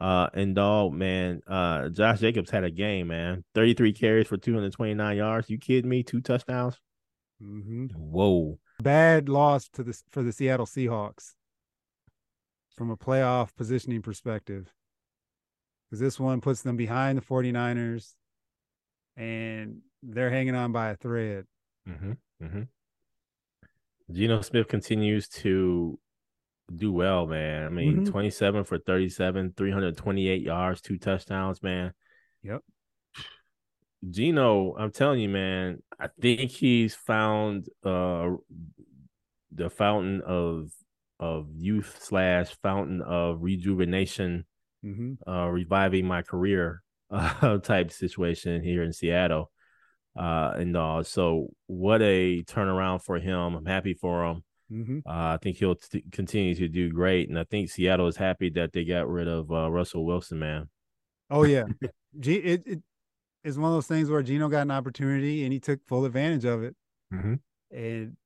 Uh, 0.00 0.28
and 0.34 0.54
dog, 0.54 0.92
man, 0.92 1.40
uh, 1.46 1.88
Josh 1.88 2.20
Jacobs 2.20 2.50
had 2.50 2.64
a 2.64 2.70
game, 2.70 3.08
man. 3.08 3.44
33 3.54 3.92
carries 3.92 4.26
for 4.26 4.36
229 4.36 5.16
yards. 5.16 5.48
You 5.48 5.58
kidding 5.58 5.88
me? 5.88 6.02
Two 6.02 6.20
touchdowns. 6.20 6.78
Mm-hmm. 7.42 7.86
Whoa. 7.96 8.58
Bad 8.82 9.28
loss 9.28 9.68
to 9.70 9.82
the 9.82 9.98
for 10.10 10.22
the 10.22 10.32
Seattle 10.32 10.66
Seahawks 10.66 11.34
from 12.76 12.90
a 12.90 12.96
playoff 12.96 13.54
positioning 13.56 14.02
perspective. 14.02 14.72
Because 15.88 16.00
this 16.00 16.18
one 16.18 16.40
puts 16.40 16.62
them 16.62 16.76
behind 16.76 17.18
the 17.18 17.22
49ers 17.22 18.14
and 19.16 19.80
they're 20.02 20.30
hanging 20.30 20.54
on 20.54 20.72
by 20.72 20.90
a 20.90 20.96
thread. 20.96 21.44
Mm-hmm. 21.88 22.12
Mm-hmm. 22.42 22.62
Geno 24.12 24.40
Smith 24.42 24.68
continues 24.68 25.28
to 25.28 25.98
do 26.74 26.92
well, 26.92 27.26
man. 27.26 27.64
I 27.64 27.68
mean, 27.68 27.96
mm-hmm. 27.98 28.12
27 28.12 28.64
for 28.64 28.78
37, 28.78 29.54
328 29.56 30.42
yards, 30.42 30.80
two 30.80 30.98
touchdowns, 30.98 31.62
man. 31.62 31.92
Yep. 32.42 32.62
Geno, 34.10 34.74
I'm 34.76 34.90
telling 34.90 35.20
you, 35.20 35.28
man, 35.28 35.82
I 35.98 36.08
think 36.20 36.50
he's 36.50 36.94
found 36.94 37.68
uh 37.84 38.30
the 39.50 39.70
fountain 39.70 40.20
of 40.26 40.70
of 41.20 41.48
youth 41.54 41.98
slash 42.02 42.54
fountain 42.62 43.02
of 43.02 43.42
rejuvenation, 43.42 44.44
mm-hmm. 44.84 45.28
uh, 45.30 45.46
reviving 45.46 46.06
my 46.06 46.22
career 46.22 46.82
uh, 47.10 47.58
type 47.62 47.92
situation 47.92 48.62
here 48.62 48.82
in 48.82 48.92
Seattle. 48.92 49.50
Uh, 50.16 50.52
and 50.56 50.76
uh, 50.76 51.02
so 51.02 51.48
what 51.66 52.00
a 52.02 52.42
turnaround 52.44 53.02
for 53.02 53.18
him. 53.18 53.54
I'm 53.54 53.66
happy 53.66 53.94
for 53.94 54.24
him. 54.24 54.44
Mm-hmm. 54.72 54.98
Uh, 55.06 55.34
I 55.34 55.38
think 55.42 55.58
he'll 55.58 55.74
t- 55.74 56.04
continue 56.10 56.54
to 56.54 56.68
do 56.68 56.90
great, 56.90 57.28
and 57.28 57.38
I 57.38 57.44
think 57.44 57.70
Seattle 57.70 58.08
is 58.08 58.16
happy 58.16 58.50
that 58.50 58.72
they 58.72 58.84
got 58.84 59.08
rid 59.08 59.28
of 59.28 59.50
uh, 59.50 59.70
Russell 59.70 60.06
Wilson, 60.06 60.38
man. 60.38 60.68
Oh 61.30 61.44
yeah, 61.44 61.64
G- 62.20 62.36
it, 62.36 62.62
it 62.66 62.82
is 63.44 63.58
one 63.58 63.70
of 63.70 63.76
those 63.76 63.86
things 63.86 64.08
where 64.08 64.22
Geno 64.22 64.48
got 64.48 64.62
an 64.62 64.70
opportunity 64.70 65.44
and 65.44 65.52
he 65.52 65.60
took 65.60 65.80
full 65.86 66.06
advantage 66.06 66.44
of 66.44 66.62
it. 66.62 66.74
Mm-hmm. 67.12 67.34
And 67.70 68.16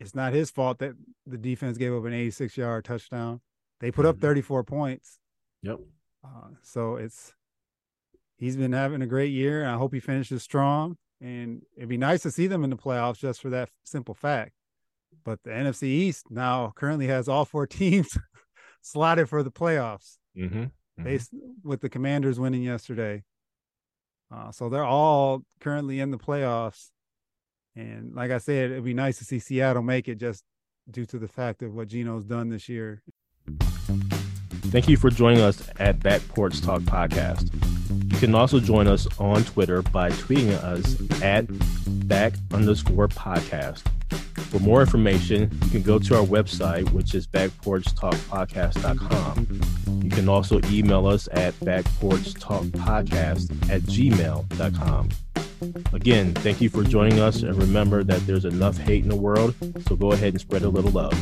it's 0.00 0.14
not 0.14 0.32
his 0.32 0.50
fault 0.50 0.78
that 0.78 0.92
the 1.26 1.38
defense 1.38 1.76
gave 1.76 1.92
up 1.92 2.04
an 2.04 2.12
86 2.12 2.56
yard 2.56 2.84
touchdown. 2.84 3.40
They 3.80 3.90
put 3.90 4.02
mm-hmm. 4.02 4.10
up 4.10 4.20
34 4.20 4.64
points. 4.64 5.18
Yep. 5.62 5.78
Uh, 6.24 6.48
so 6.62 6.96
it's 6.96 7.34
he's 8.36 8.56
been 8.56 8.72
having 8.72 9.02
a 9.02 9.06
great 9.06 9.32
year. 9.32 9.62
And 9.62 9.70
I 9.70 9.76
hope 9.76 9.92
he 9.92 10.00
finishes 10.00 10.42
strong. 10.42 10.96
And 11.20 11.62
it'd 11.76 11.88
be 11.88 11.96
nice 11.96 12.22
to 12.22 12.30
see 12.30 12.46
them 12.46 12.62
in 12.62 12.70
the 12.70 12.76
playoffs 12.76 13.18
just 13.18 13.40
for 13.40 13.50
that 13.50 13.70
simple 13.84 14.14
fact. 14.14 14.52
But 15.24 15.42
the 15.42 15.50
NFC 15.50 15.84
East 15.84 16.26
now 16.30 16.72
currently 16.76 17.08
has 17.08 17.28
all 17.28 17.44
four 17.44 17.66
teams 17.66 18.08
slotted 18.82 19.28
for 19.28 19.42
the 19.42 19.50
playoffs. 19.50 20.18
Mm-hmm. 20.36 20.58
Mm-hmm. 20.58 21.04
Based 21.04 21.30
with 21.64 21.80
the 21.80 21.88
Commanders 21.88 22.38
winning 22.38 22.62
yesterday. 22.62 23.24
Uh, 24.32 24.52
so 24.52 24.68
they're 24.68 24.84
all 24.84 25.42
currently 25.60 26.00
in 26.00 26.10
the 26.10 26.18
playoffs. 26.18 26.90
And 27.78 28.14
like 28.14 28.30
I 28.32 28.38
said, 28.38 28.72
it'd 28.72 28.84
be 28.84 28.92
nice 28.92 29.18
to 29.18 29.24
see 29.24 29.38
Seattle 29.38 29.82
make 29.82 30.08
it 30.08 30.16
just 30.16 30.42
due 30.90 31.06
to 31.06 31.18
the 31.18 31.28
fact 31.28 31.62
of 31.62 31.74
what 31.74 31.86
Geno's 31.86 32.24
done 32.24 32.48
this 32.48 32.68
year. 32.68 33.04
Thank 34.70 34.88
you 34.88 34.96
for 34.96 35.10
joining 35.10 35.40
us 35.40 35.62
at 35.78 36.00
Back 36.00 36.26
Porch 36.28 36.60
Talk 36.60 36.80
Podcast. 36.82 37.52
You 38.12 38.18
can 38.18 38.34
also 38.34 38.58
join 38.58 38.88
us 38.88 39.06
on 39.20 39.44
Twitter 39.44 39.82
by 39.82 40.10
tweeting 40.10 40.60
us 40.62 40.96
at 41.22 41.46
back 42.08 42.32
underscore 42.52 43.06
podcast. 43.06 43.82
For 44.50 44.58
more 44.58 44.80
information, 44.80 45.56
you 45.64 45.70
can 45.70 45.82
go 45.82 46.00
to 46.00 46.16
our 46.16 46.24
website, 46.24 46.90
which 46.90 47.14
is 47.14 47.28
backporchtalkpodcast.com. 47.28 50.02
You 50.02 50.10
can 50.10 50.28
also 50.28 50.60
email 50.70 51.06
us 51.06 51.28
at 51.32 51.54
backporchtalkpodcast 51.60 53.70
at 53.70 53.82
gmail.com. 53.82 55.10
Again, 55.92 56.34
thank 56.34 56.60
you 56.60 56.68
for 56.68 56.84
joining 56.84 57.20
us, 57.20 57.42
and 57.42 57.56
remember 57.56 58.04
that 58.04 58.26
there's 58.26 58.44
enough 58.44 58.78
hate 58.78 59.02
in 59.02 59.08
the 59.08 59.16
world, 59.16 59.54
so 59.86 59.96
go 59.96 60.12
ahead 60.12 60.34
and 60.34 60.40
spread 60.40 60.62
a 60.62 60.68
little 60.68 60.90
love. 60.90 61.14